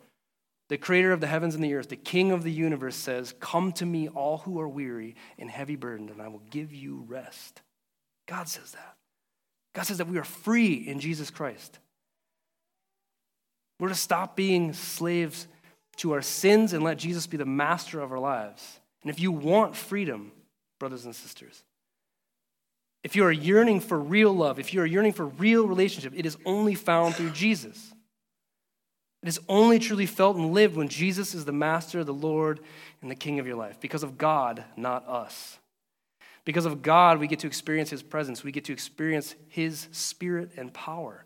The 0.70 0.78
creator 0.78 1.14
of 1.14 1.22
the 1.22 1.28
heavens 1.28 1.56
and 1.56 1.64
the 1.64 1.74
earth, 1.76 1.90
the 1.90 1.96
king 1.96 2.32
of 2.32 2.44
the 2.44 2.52
universe 2.52 2.96
says, 2.96 3.34
Come 3.40 3.72
to 3.74 3.86
me, 3.86 4.10
all 4.10 4.40
who 4.40 4.60
are 4.60 4.68
weary 4.68 5.16
and 5.40 5.50
heavy 5.50 5.76
burdened, 5.76 6.10
and 6.10 6.22
I 6.22 6.28
will 6.28 6.42
give 6.50 6.74
you 6.74 7.06
rest. 7.08 7.62
God 8.28 8.50
says 8.50 8.72
that. 8.72 8.96
God 9.74 9.84
says 9.84 10.00
that 10.00 10.08
we 10.08 10.18
are 10.18 10.26
free 10.26 10.74
in 10.74 11.00
Jesus 11.00 11.30
Christ. 11.30 11.80
We're 13.80 13.90
to 13.90 13.96
stop 13.96 14.36
being 14.36 14.74
slaves 14.74 15.48
to 15.98 16.14
our 16.14 16.22
sins 16.22 16.74
and 16.74 16.84
let 16.84 16.98
Jesus 16.98 17.28
be 17.28 17.38
the 17.38 17.46
master 17.46 18.02
of 18.02 18.12
our 18.12 18.20
lives. 18.20 18.80
And 19.04 19.12
if 19.12 19.20
you 19.20 19.32
want 19.32 19.76
freedom, 19.76 20.32
brothers 20.80 21.06
and 21.06 21.16
sisters. 21.16 21.64
If 23.04 23.16
you 23.16 23.24
are 23.26 23.32
yearning 23.32 23.80
for 23.80 23.98
real 23.98 24.34
love, 24.34 24.60
if 24.60 24.74
you 24.74 24.82
are 24.82 24.86
yearning 24.86 25.14
for 25.14 25.26
real 25.26 25.68
relationship, 25.68 26.14
it 26.16 26.26
is 26.26 26.38
only 26.46 26.76
found 26.76 27.16
through 27.16 27.32
Jesus. 27.32 27.94
It 29.28 29.32
is 29.32 29.42
only 29.50 29.78
truly 29.78 30.06
felt 30.06 30.38
and 30.38 30.54
lived 30.54 30.78
when 30.78 30.88
Jesus 30.88 31.36
is 31.36 31.44
the 31.44 31.52
master, 31.52 32.06
the 32.06 32.14
Lord, 32.14 32.62
and 33.02 33.12
the 33.12 33.16
King 33.16 33.40
of 33.40 33.46
your 33.46 33.58
life. 33.58 33.78
Because 33.78 34.02
of 34.02 34.18
God, 34.18 34.64
not 34.78 35.06
us. 35.06 35.60
Because 36.46 36.66
of 36.66 36.82
God, 36.82 37.20
we 37.20 37.28
get 37.28 37.40
to 37.40 37.48
experience 37.48 37.90
His 37.90 38.02
presence. 38.02 38.46
We 38.46 38.54
get 38.54 38.64
to 38.64 38.72
experience 38.72 39.36
His 39.50 39.90
spirit 39.92 40.52
and 40.56 40.74
power. 40.74 41.26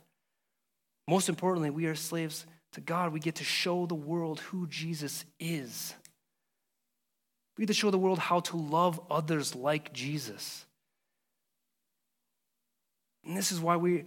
Most 1.07 1.29
importantly, 1.29 1.69
we 1.69 1.85
are 1.85 1.93
slaves 1.93 2.47
to 2.71 2.81
God. 2.81 3.13
We 3.13 3.19
get 3.19 3.35
to 3.35 3.43
show 3.43 3.85
the 3.85 3.93
world 3.93 4.39
who 4.39 4.65
Jesus 4.65 5.23
is. 5.39 5.93
We 7.55 7.65
get 7.65 7.67
to 7.67 7.79
show 7.79 7.91
the 7.91 7.99
world 7.99 8.17
how 8.17 8.39
to 8.39 8.57
love 8.57 8.99
others 9.11 9.53
like 9.53 9.93
Jesus. 9.93 10.65
And 13.23 13.37
this 13.37 13.51
is 13.51 13.59
why 13.59 13.75
we 13.75 14.05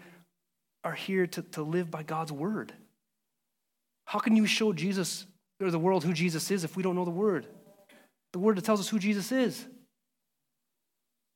are 0.83 0.95
here 0.95 1.29
to, 1.29 1.43
to 1.43 1.63
live 1.63 1.93
by 1.93 2.03
God's 2.03 2.33
word. 2.33 2.73
How 4.05 4.19
can 4.19 4.37
you 4.37 4.47
show 4.47 4.73
Jesus 4.73 5.27
or 5.61 5.71
the 5.71 5.79
world 5.79 6.05
who 6.05 6.13
Jesus 6.13 6.51
is 6.51 6.65
if 6.65 6.77
we 6.77 6.83
don't 6.83 6.97
know 6.97 7.05
the 7.05 7.11
Word? 7.11 7.47
The 8.33 8.39
Word 8.39 8.57
that 8.57 8.65
tells 8.65 8.81
us 8.81 8.89
who 8.89 8.99
Jesus 8.99 9.33
is. 9.33 9.65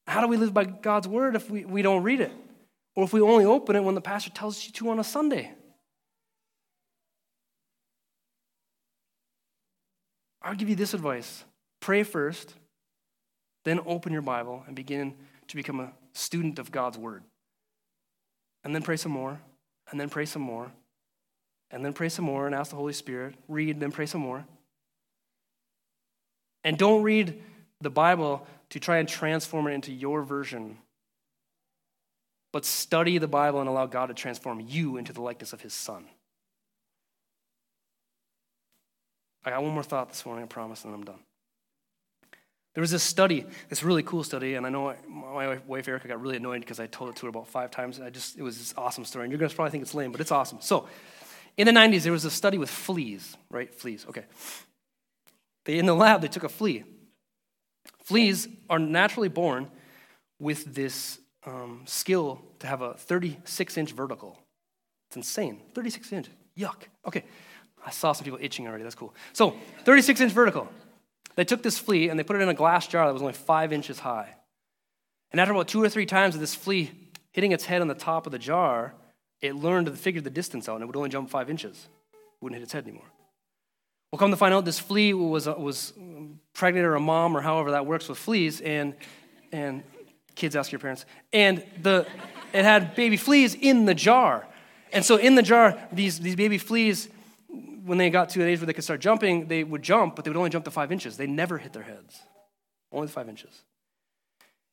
How 0.06 0.20
do 0.20 0.28
we 0.28 0.36
live 0.36 0.54
by 0.54 0.64
God's 0.64 1.08
Word 1.08 1.36
if 1.36 1.50
we, 1.50 1.64
we 1.64 1.82
don't 1.82 2.02
read 2.02 2.20
it? 2.20 2.32
Or 2.96 3.04
if 3.04 3.12
we 3.12 3.20
only 3.20 3.44
open 3.44 3.76
it 3.76 3.84
when 3.84 3.94
the 3.94 4.00
pastor 4.00 4.30
tells 4.30 4.64
you 4.66 4.72
to 4.72 4.90
on 4.90 4.98
a 4.98 5.04
Sunday? 5.04 5.52
I'll 10.42 10.54
give 10.54 10.68
you 10.68 10.76
this 10.76 10.94
advice 10.94 11.44
pray 11.80 12.02
first, 12.02 12.54
then 13.64 13.80
open 13.86 14.12
your 14.12 14.22
Bible 14.22 14.64
and 14.66 14.74
begin 14.74 15.14
to 15.46 15.56
become 15.56 15.80
a 15.80 15.92
student 16.12 16.58
of 16.58 16.72
God's 16.72 16.98
Word. 16.98 17.22
And 18.64 18.74
then 18.74 18.82
pray 18.82 18.96
some 18.96 19.12
more, 19.12 19.40
and 19.90 20.00
then 20.00 20.08
pray 20.08 20.26
some 20.26 20.42
more, 20.42 20.72
and 21.70 21.84
then 21.84 21.92
pray 21.92 22.08
some 22.08 22.24
more 22.24 22.46
and 22.46 22.54
ask 22.54 22.70
the 22.70 22.76
Holy 22.76 22.92
Spirit. 22.92 23.34
Read, 23.48 23.80
then 23.80 23.92
pray 23.92 24.06
some 24.06 24.20
more. 24.20 24.44
And 26.64 26.76
don't 26.76 27.02
read 27.02 27.40
the 27.80 27.90
Bible 27.90 28.46
to 28.70 28.80
try 28.80 28.98
and 28.98 29.08
transform 29.08 29.66
it 29.68 29.72
into 29.72 29.92
your 29.92 30.22
version, 30.22 30.78
but 32.52 32.64
study 32.64 33.18
the 33.18 33.28
Bible 33.28 33.60
and 33.60 33.68
allow 33.68 33.86
God 33.86 34.06
to 34.06 34.14
transform 34.14 34.60
you 34.60 34.96
into 34.96 35.12
the 35.12 35.22
likeness 35.22 35.52
of 35.52 35.60
His 35.60 35.74
Son. 35.74 36.04
I 39.44 39.50
got 39.50 39.62
one 39.62 39.72
more 39.72 39.82
thought 39.82 40.08
this 40.08 40.26
morning, 40.26 40.44
I 40.44 40.46
promise, 40.46 40.84
and 40.84 40.92
I'm 40.92 41.04
done. 41.04 41.20
There 42.74 42.82
was 42.82 42.90
this 42.90 43.02
study, 43.02 43.46
this 43.68 43.82
really 43.82 44.02
cool 44.02 44.22
study, 44.22 44.54
and 44.54 44.66
I 44.66 44.68
know 44.68 44.94
my 45.08 45.58
wife 45.66 45.88
Erica 45.88 46.06
got 46.06 46.20
really 46.20 46.36
annoyed 46.36 46.60
because 46.60 46.78
I 46.78 46.86
told 46.86 47.10
it 47.10 47.16
to 47.16 47.22
her 47.22 47.28
about 47.30 47.48
five 47.48 47.70
times. 47.70 47.98
I 47.98 48.10
just, 48.10 48.36
it 48.36 48.42
was 48.42 48.58
this 48.58 48.74
awesome 48.76 49.04
story, 49.04 49.24
and 49.24 49.32
you're 49.32 49.38
going 49.38 49.48
to 49.48 49.56
probably 49.56 49.70
think 49.70 49.82
it's 49.82 49.94
lame, 49.94 50.12
but 50.12 50.20
it's 50.20 50.30
awesome. 50.30 50.58
So, 50.60 50.86
in 51.56 51.66
the 51.66 51.72
90s, 51.72 52.02
there 52.02 52.12
was 52.12 52.24
a 52.24 52.30
study 52.30 52.58
with 52.58 52.70
fleas, 52.70 53.36
right? 53.50 53.74
Fleas, 53.74 54.06
okay. 54.08 54.24
They, 55.64 55.78
in 55.78 55.86
the 55.86 55.94
lab, 55.94 56.20
they 56.20 56.28
took 56.28 56.44
a 56.44 56.48
flea. 56.48 56.84
Fleas 58.04 58.48
are 58.70 58.78
naturally 58.78 59.28
born 59.28 59.70
with 60.38 60.74
this 60.74 61.18
um, 61.44 61.82
skill 61.86 62.40
to 62.60 62.66
have 62.66 62.82
a 62.82 62.94
36 62.94 63.76
inch 63.76 63.92
vertical. 63.92 64.38
It's 65.08 65.16
insane. 65.16 65.60
36 65.74 66.12
inch. 66.12 66.28
Yuck. 66.56 66.82
Okay. 67.06 67.24
I 67.84 67.90
saw 67.90 68.12
some 68.12 68.24
people 68.24 68.38
itching 68.40 68.66
already. 68.66 68.82
That's 68.82 68.94
cool. 68.94 69.14
So, 69.32 69.56
36 69.84 70.20
inch 70.20 70.32
vertical. 70.32 70.68
They 71.36 71.44
took 71.44 71.62
this 71.62 71.78
flea 71.78 72.08
and 72.08 72.18
they 72.18 72.24
put 72.24 72.36
it 72.36 72.42
in 72.42 72.48
a 72.48 72.54
glass 72.54 72.88
jar 72.88 73.06
that 73.06 73.12
was 73.12 73.22
only 73.22 73.34
five 73.34 73.72
inches 73.72 74.00
high. 74.00 74.34
And 75.30 75.40
after 75.40 75.52
about 75.52 75.68
two 75.68 75.82
or 75.82 75.88
three 75.88 76.06
times 76.06 76.34
of 76.34 76.40
this 76.40 76.54
flea 76.54 76.90
hitting 77.32 77.52
its 77.52 77.64
head 77.64 77.80
on 77.80 77.88
the 77.88 77.94
top 77.94 78.26
of 78.26 78.32
the 78.32 78.38
jar, 78.38 78.94
it 79.40 79.54
learned 79.54 79.86
to 79.86 79.92
figure 79.92 80.20
the 80.20 80.30
distance 80.30 80.68
out 80.68 80.74
and 80.74 80.82
it 80.82 80.86
would 80.86 80.96
only 80.96 81.08
jump 81.08 81.30
five 81.30 81.48
inches. 81.50 81.88
It 82.12 82.18
wouldn't 82.40 82.58
hit 82.58 82.64
its 82.64 82.72
head 82.72 82.84
anymore. 82.84 83.10
Well, 84.10 84.18
come 84.18 84.30
to 84.30 84.36
find 84.36 84.54
out, 84.54 84.64
this 84.64 84.78
flea 84.78 85.12
was, 85.12 85.46
uh, 85.46 85.54
was 85.58 85.92
pregnant 86.54 86.86
or 86.86 86.94
a 86.94 87.00
mom 87.00 87.36
or 87.36 87.42
however 87.42 87.72
that 87.72 87.84
works 87.84 88.08
with 88.08 88.16
fleas, 88.16 88.60
and, 88.62 88.94
and 89.52 89.82
kids 90.34 90.56
ask 90.56 90.72
your 90.72 90.78
parents, 90.78 91.04
and 91.32 91.62
the, 91.82 92.06
it 92.54 92.64
had 92.64 92.94
baby 92.94 93.18
fleas 93.18 93.54
in 93.54 93.84
the 93.84 93.94
jar. 93.94 94.46
And 94.94 95.04
so 95.04 95.16
in 95.16 95.34
the 95.34 95.42
jar, 95.42 95.78
these, 95.92 96.20
these 96.20 96.36
baby 96.36 96.56
fleas, 96.56 97.10
when 97.84 97.98
they 97.98 98.08
got 98.08 98.30
to 98.30 98.42
an 98.42 98.48
age 98.48 98.60
where 98.60 98.66
they 98.66 98.72
could 98.72 98.84
start 98.84 99.00
jumping, 99.00 99.46
they 99.46 99.62
would 99.62 99.82
jump, 99.82 100.16
but 100.16 100.24
they 100.24 100.30
would 100.30 100.38
only 100.38 100.50
jump 100.50 100.64
to 100.64 100.70
five 100.70 100.90
inches. 100.90 101.18
They 101.18 101.26
never 101.26 101.58
hit 101.58 101.74
their 101.74 101.82
heads, 101.82 102.18
only 102.90 103.08
five 103.08 103.28
inches. 103.28 103.62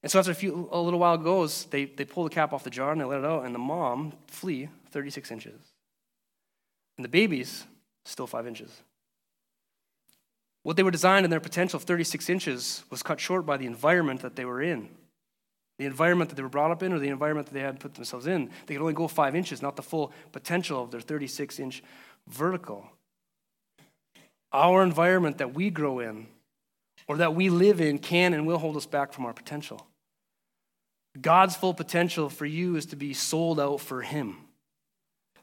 And 0.05 0.11
so 0.11 0.19
after 0.19 0.29
a, 0.29 0.35
few, 0.35 0.69
a 0.71 0.79
little 0.79 0.99
while 0.99 1.17
goes, 1.17 1.65
they, 1.71 1.85
they 1.85 2.05
pull 2.05 2.25
the 2.25 2.29
cap 2.29 2.53
off 2.53 2.63
the 2.63 2.69
jar 2.69 2.91
and 2.91 3.01
they 3.01 3.05
let 3.05 3.21
it 3.21 3.25
out, 3.25 3.43
and 3.43 3.55
the 3.55 3.59
mom 3.59 4.13
flea 4.27 4.69
36 4.91 5.31
inches. 5.31 5.59
And 6.95 7.03
the 7.03 7.09
babies, 7.09 7.63
still 8.03 8.27
five 8.27 8.45
inches. 8.45 8.69
What 10.61 10.77
they 10.77 10.83
were 10.83 10.91
designed 10.91 11.25
in 11.25 11.31
their 11.31 11.39
potential 11.39 11.77
of 11.77 11.85
36 11.85 12.29
inches 12.29 12.83
was 12.91 13.01
cut 13.01 13.19
short 13.19 13.47
by 13.47 13.57
the 13.57 13.65
environment 13.65 14.21
that 14.21 14.35
they 14.35 14.45
were 14.45 14.61
in. 14.61 14.89
The 15.79 15.85
environment 15.85 16.29
that 16.29 16.35
they 16.35 16.43
were 16.43 16.49
brought 16.49 16.69
up 16.69 16.83
in 16.83 16.93
or 16.93 16.99
the 16.99 17.09
environment 17.09 17.47
that 17.47 17.55
they 17.55 17.61
had 17.61 17.79
put 17.79 17.95
themselves 17.95 18.27
in. 18.27 18.51
They 18.67 18.75
could 18.75 18.81
only 18.81 18.93
go 18.93 19.07
five 19.07 19.35
inches, 19.35 19.63
not 19.63 19.75
the 19.75 19.81
full 19.81 20.13
potential 20.31 20.83
of 20.83 20.91
their 20.91 21.01
36 21.01 21.57
inch 21.57 21.83
vertical. 22.27 22.85
Our 24.53 24.83
environment 24.83 25.39
that 25.39 25.55
we 25.55 25.71
grow 25.71 25.97
in 25.97 26.27
or 27.07 27.17
that 27.17 27.33
we 27.33 27.49
live 27.49 27.81
in 27.81 27.97
can 27.97 28.35
and 28.35 28.45
will 28.45 28.59
hold 28.59 28.77
us 28.77 28.85
back 28.85 29.11
from 29.11 29.25
our 29.25 29.33
potential. 29.33 29.87
God's 31.19 31.55
full 31.55 31.73
potential 31.73 32.29
for 32.29 32.45
you 32.45 32.75
is 32.75 32.87
to 32.87 32.95
be 32.95 33.13
sold 33.13 33.59
out 33.59 33.79
for 33.81 34.01
Him, 34.01 34.37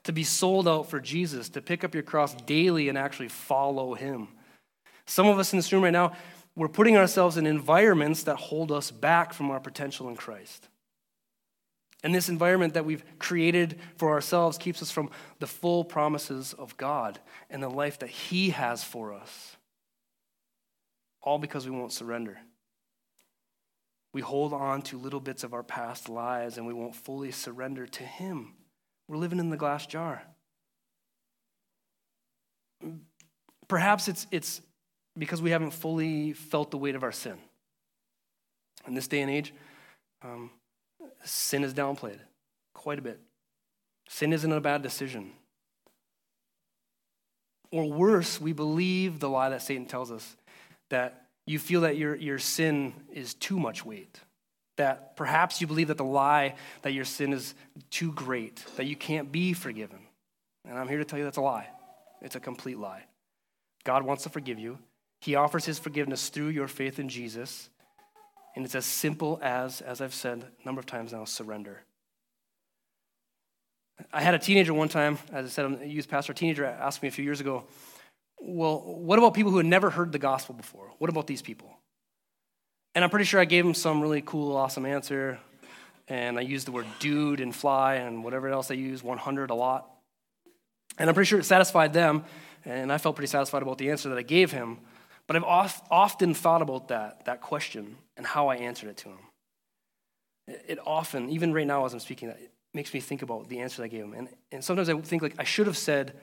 to 0.04 0.12
be 0.12 0.24
sold 0.24 0.68
out 0.68 0.88
for 0.90 1.00
Jesus, 1.00 1.48
to 1.50 1.62
pick 1.62 1.84
up 1.84 1.94
your 1.94 2.02
cross 2.02 2.34
daily 2.34 2.88
and 2.88 2.98
actually 2.98 3.28
follow 3.28 3.94
Him. 3.94 4.28
Some 5.06 5.26
of 5.26 5.38
us 5.38 5.52
in 5.52 5.58
this 5.58 5.72
room 5.72 5.84
right 5.84 5.90
now, 5.90 6.12
we're 6.54 6.68
putting 6.68 6.96
ourselves 6.96 7.36
in 7.36 7.46
environments 7.46 8.24
that 8.24 8.36
hold 8.36 8.70
us 8.70 8.90
back 8.90 9.32
from 9.32 9.50
our 9.50 9.60
potential 9.60 10.08
in 10.08 10.16
Christ. 10.16 10.68
And 12.04 12.14
this 12.14 12.28
environment 12.28 12.74
that 12.74 12.84
we've 12.84 13.04
created 13.18 13.78
for 13.96 14.10
ourselves 14.10 14.58
keeps 14.58 14.82
us 14.82 14.90
from 14.90 15.10
the 15.38 15.46
full 15.46 15.84
promises 15.84 16.52
of 16.52 16.76
God 16.76 17.20
and 17.48 17.62
the 17.62 17.70
life 17.70 18.00
that 18.00 18.10
He 18.10 18.50
has 18.50 18.82
for 18.82 19.12
us. 19.12 19.56
All 21.22 21.38
because 21.38 21.64
we 21.64 21.76
won't 21.76 21.92
surrender. 21.92 22.38
We 24.12 24.20
hold 24.20 24.52
on 24.52 24.82
to 24.82 24.98
little 24.98 25.20
bits 25.20 25.42
of 25.42 25.54
our 25.54 25.62
past 25.62 26.08
lives 26.08 26.58
and 26.58 26.66
we 26.66 26.74
won't 26.74 26.94
fully 26.94 27.30
surrender 27.30 27.86
to 27.86 28.02
Him. 28.02 28.54
We're 29.08 29.16
living 29.16 29.38
in 29.38 29.50
the 29.50 29.56
glass 29.56 29.86
jar. 29.86 30.22
Perhaps 33.68 34.08
it's, 34.08 34.26
it's 34.30 34.60
because 35.16 35.40
we 35.40 35.50
haven't 35.50 35.72
fully 35.72 36.32
felt 36.32 36.70
the 36.70 36.78
weight 36.78 36.94
of 36.94 37.02
our 37.02 37.12
sin. 37.12 37.38
In 38.86 38.94
this 38.94 39.06
day 39.06 39.20
and 39.20 39.30
age, 39.30 39.54
um, 40.22 40.50
sin 41.24 41.64
is 41.64 41.72
downplayed 41.72 42.18
quite 42.74 42.98
a 42.98 43.02
bit. 43.02 43.20
Sin 44.08 44.32
isn't 44.32 44.52
a 44.52 44.60
bad 44.60 44.82
decision. 44.82 45.32
Or 47.70 47.90
worse, 47.90 48.40
we 48.40 48.52
believe 48.52 49.20
the 49.20 49.30
lie 49.30 49.48
that 49.48 49.62
Satan 49.62 49.86
tells 49.86 50.10
us 50.10 50.36
that 50.90 51.28
you 51.46 51.58
feel 51.58 51.82
that 51.82 51.96
your, 51.96 52.14
your 52.14 52.38
sin 52.38 52.94
is 53.12 53.34
too 53.34 53.58
much 53.58 53.84
weight. 53.84 54.20
That 54.76 55.16
perhaps 55.16 55.60
you 55.60 55.66
believe 55.66 55.88
that 55.88 55.98
the 55.98 56.04
lie 56.04 56.54
that 56.82 56.92
your 56.92 57.04
sin 57.04 57.32
is 57.32 57.54
too 57.90 58.12
great, 58.12 58.64
that 58.76 58.86
you 58.86 58.96
can't 58.96 59.30
be 59.30 59.52
forgiven. 59.52 59.98
And 60.64 60.78
I'm 60.78 60.88
here 60.88 60.98
to 60.98 61.04
tell 61.04 61.18
you 61.18 61.24
that's 61.24 61.36
a 61.36 61.42
lie. 61.42 61.68
It's 62.22 62.36
a 62.36 62.40
complete 62.40 62.78
lie. 62.78 63.04
God 63.84 64.04
wants 64.04 64.22
to 64.22 64.28
forgive 64.28 64.58
you. 64.58 64.78
He 65.20 65.34
offers 65.34 65.64
his 65.64 65.78
forgiveness 65.78 66.28
through 66.28 66.48
your 66.48 66.68
faith 66.68 66.98
in 66.98 67.08
Jesus. 67.08 67.68
And 68.54 68.64
it's 68.64 68.74
as 68.74 68.84
simple 68.84 69.38
as, 69.42 69.80
as 69.80 70.00
I've 70.00 70.14
said 70.14 70.44
a 70.44 70.66
number 70.66 70.78
of 70.78 70.86
times 70.86 71.12
now, 71.12 71.24
surrender. 71.24 71.82
I 74.12 74.22
had 74.22 74.34
a 74.34 74.38
teenager 74.38 74.74
one 74.74 74.88
time, 74.88 75.18
as 75.32 75.46
I 75.46 75.48
said, 75.48 75.64
I'm 75.64 75.80
a 75.80 75.86
youth 75.86 76.08
pastor, 76.08 76.32
a 76.32 76.34
teenager 76.34 76.64
asked 76.64 77.02
me 77.02 77.08
a 77.08 77.12
few 77.12 77.24
years 77.24 77.40
ago, 77.40 77.64
well, 78.44 78.80
what 78.80 79.18
about 79.18 79.34
people 79.34 79.52
who 79.52 79.58
had 79.58 79.66
never 79.66 79.88
heard 79.88 80.10
the 80.10 80.18
gospel 80.18 80.54
before? 80.54 80.90
What 80.98 81.08
about 81.08 81.26
these 81.26 81.42
people? 81.42 81.78
And 82.94 83.04
I'm 83.04 83.10
pretty 83.10 83.24
sure 83.24 83.40
I 83.40 83.44
gave 83.44 83.64
him 83.64 83.74
some 83.74 84.00
really 84.00 84.20
cool, 84.20 84.56
awesome 84.56 84.84
answer. 84.84 85.38
And 86.08 86.38
I 86.38 86.42
used 86.42 86.66
the 86.66 86.72
word 86.72 86.86
dude 86.98 87.40
and 87.40 87.54
fly 87.54 87.94
and 87.94 88.24
whatever 88.24 88.48
else 88.48 88.70
I 88.70 88.74
use, 88.74 89.02
100 89.02 89.50
a 89.50 89.54
lot. 89.54 89.88
And 90.98 91.08
I'm 91.08 91.14
pretty 91.14 91.28
sure 91.28 91.38
it 91.38 91.44
satisfied 91.44 91.92
them. 91.92 92.24
And 92.64 92.92
I 92.92 92.98
felt 92.98 93.16
pretty 93.16 93.30
satisfied 93.30 93.62
about 93.62 93.78
the 93.78 93.90
answer 93.90 94.08
that 94.08 94.18
I 94.18 94.22
gave 94.22 94.50
him. 94.50 94.78
But 95.26 95.36
I've 95.36 95.80
often 95.90 96.34
thought 96.34 96.62
about 96.62 96.88
that, 96.88 97.24
that 97.26 97.40
question 97.40 97.96
and 98.16 98.26
how 98.26 98.48
I 98.48 98.56
answered 98.56 98.90
it 98.90 98.96
to 98.98 99.08
him. 99.08 99.18
It 100.48 100.78
often, 100.84 101.30
even 101.30 101.54
right 101.54 101.66
now 101.66 101.84
as 101.84 101.94
I'm 101.94 102.00
speaking, 102.00 102.28
it 102.28 102.50
makes 102.74 102.92
me 102.92 102.98
think 102.98 103.22
about 103.22 103.48
the 103.48 103.60
answer 103.60 103.84
I 103.84 103.88
gave 103.88 104.04
him. 104.04 104.14
And, 104.14 104.28
and 104.50 104.64
sometimes 104.64 104.88
I 104.88 105.00
think 105.00 105.22
like 105.22 105.36
I 105.38 105.44
should 105.44 105.68
have 105.68 105.78
said, 105.78 106.14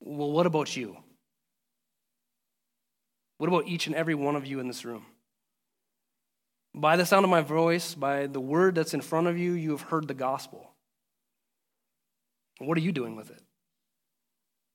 well, 0.00 0.32
what 0.32 0.46
about 0.46 0.76
you? 0.76 0.96
What 3.40 3.48
about 3.48 3.68
each 3.68 3.86
and 3.86 3.96
every 3.96 4.14
one 4.14 4.36
of 4.36 4.44
you 4.44 4.60
in 4.60 4.68
this 4.68 4.84
room? 4.84 5.06
By 6.74 6.98
the 6.98 7.06
sound 7.06 7.24
of 7.24 7.30
my 7.30 7.40
voice, 7.40 7.94
by 7.94 8.26
the 8.26 8.38
word 8.38 8.74
that's 8.74 8.92
in 8.92 9.00
front 9.00 9.28
of 9.28 9.38
you, 9.38 9.52
you 9.52 9.70
have 9.70 9.80
heard 9.80 10.06
the 10.06 10.12
gospel. 10.12 10.70
What 12.58 12.76
are 12.76 12.82
you 12.82 12.92
doing 12.92 13.16
with 13.16 13.30
it? 13.30 13.40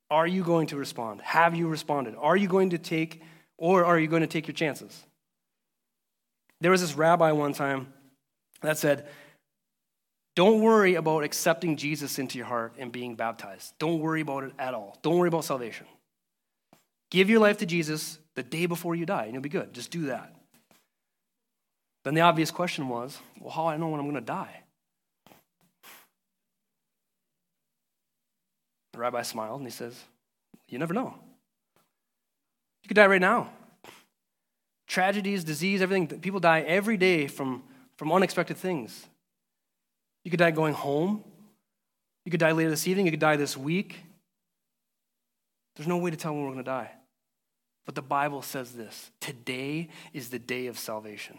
Are 0.10 0.26
you 0.26 0.44
going 0.44 0.66
to 0.68 0.78
respond? 0.78 1.22
Have 1.22 1.54
you 1.54 1.68
responded? 1.68 2.16
Are 2.18 2.36
you 2.36 2.48
going 2.48 2.72
to 2.72 2.80
take, 2.80 3.22
or 3.60 3.86
are 3.86 4.00
you 4.00 4.08
going 4.08 4.24
to 4.24 4.28
take 4.28 4.48
your 4.48 4.56
chances? 4.56 5.06
There 6.60 6.72
was 6.72 6.82
this 6.82 6.96
rabbi 6.96 7.34
one 7.34 7.54
time 7.54 7.94
that 8.64 8.80
said, 8.80 9.06
Don't 10.36 10.62
worry 10.62 10.96
about 10.96 11.24
accepting 11.24 11.78
Jesus 11.78 12.18
into 12.18 12.40
your 12.40 12.48
heart 12.48 12.74
and 12.80 12.92
being 12.92 13.16
baptized. 13.16 13.76
Don't 13.78 14.00
worry 14.00 14.22
about 14.22 14.44
it 14.44 14.54
at 14.58 14.74
all. 14.74 14.98
Don't 15.04 15.20
worry 15.20 15.28
about 15.28 15.46
salvation. 15.46 15.86
Give 17.12 17.30
your 17.30 17.40
life 17.40 17.60
to 17.60 17.68
Jesus 17.68 18.18
the 18.36 18.44
day 18.44 18.66
before 18.66 18.96
you 18.96 19.06
die, 19.06 19.26
and 19.26 19.34
you'll 19.34 19.42
be 19.42 19.50
good. 19.50 19.74
Just 19.74 19.92
do 19.92 20.08
that. 20.08 20.34
Then 22.04 22.14
the 22.14 22.22
obvious 22.22 22.52
question 22.52 22.88
was 22.88 23.18
well, 23.40 23.50
how 23.50 23.64
do 23.64 23.70
I 23.70 23.78
know 23.78 23.90
when 23.90 24.00
I'm 24.00 24.06
going 24.06 24.16
to 24.16 24.22
die? 24.22 24.62
The 28.94 29.00
rabbi 29.00 29.24
smiled 29.24 29.60
and 29.60 29.68
he 29.68 29.72
says, 29.72 30.00
You 30.70 30.80
never 30.80 30.94
know. 30.94 31.16
You 32.84 32.88
could 32.88 32.96
die 32.96 33.08
right 33.08 33.20
now. 33.20 33.50
Tragedies, 34.88 35.44
disease, 35.44 35.82
everything. 35.82 36.08
People 36.20 36.40
die 36.40 36.62
every 36.62 36.96
day 36.96 37.28
from, 37.28 37.64
from 37.98 38.12
unexpected 38.12 38.58
things. 38.58 39.06
You 40.24 40.32
could 40.32 40.40
die 40.40 40.52
going 40.52 40.76
home. 40.76 41.24
You 42.24 42.32
could 42.32 42.40
die 42.40 42.52
later 42.52 42.70
this 42.70 42.88
evening. 42.88 43.06
You 43.06 43.12
could 43.12 43.20
die 43.20 43.36
this 43.36 43.58
week. 43.58 44.04
There's 45.76 45.88
no 45.88 45.98
way 45.98 46.12
to 46.12 46.18
tell 46.18 46.34
when 46.34 46.44
we're 46.44 46.54
going 46.54 46.64
to 46.64 46.72
die. 46.72 46.92
But 47.86 47.96
the 47.96 48.02
Bible 48.02 48.42
says 48.42 48.72
this 48.72 49.12
today 49.20 49.90
is 50.14 50.30
the 50.30 50.40
day 50.40 50.68
of 50.68 50.78
salvation. 50.80 51.38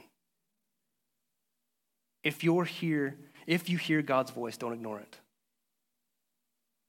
If 2.23 2.43
you're 2.43 2.65
here, 2.65 3.17
if 3.47 3.69
you 3.69 3.79
hear 3.79 4.03
God's 4.03 4.31
voice, 4.31 4.57
don't 4.57 4.73
ignore 4.73 5.01
it. 5.01 5.19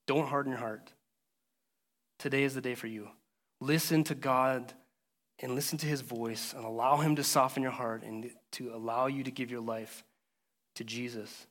Don't 0.07 0.27
harden 0.27 0.51
your 0.51 0.59
heart. 0.59 0.93
Today 2.19 2.43
is 2.43 2.55
the 2.55 2.61
day 2.61 2.75
for 2.75 2.87
you. 2.87 3.09
Listen 3.59 4.03
to 4.05 4.15
God 4.15 4.73
and 5.39 5.53
listen 5.53 5.77
to 5.79 5.87
his 5.87 6.01
voice 6.01 6.53
and 6.53 6.65
allow 6.65 6.97
him 6.97 7.15
to 7.15 7.23
soften 7.23 7.61
your 7.61 7.71
heart 7.71 8.03
and 8.03 8.29
to 8.53 8.73
allow 8.73 9.07
you 9.07 9.23
to 9.23 9.31
give 9.31 9.51
your 9.51 9.61
life 9.61 10.03
to 10.75 10.83
Jesus. 10.83 11.46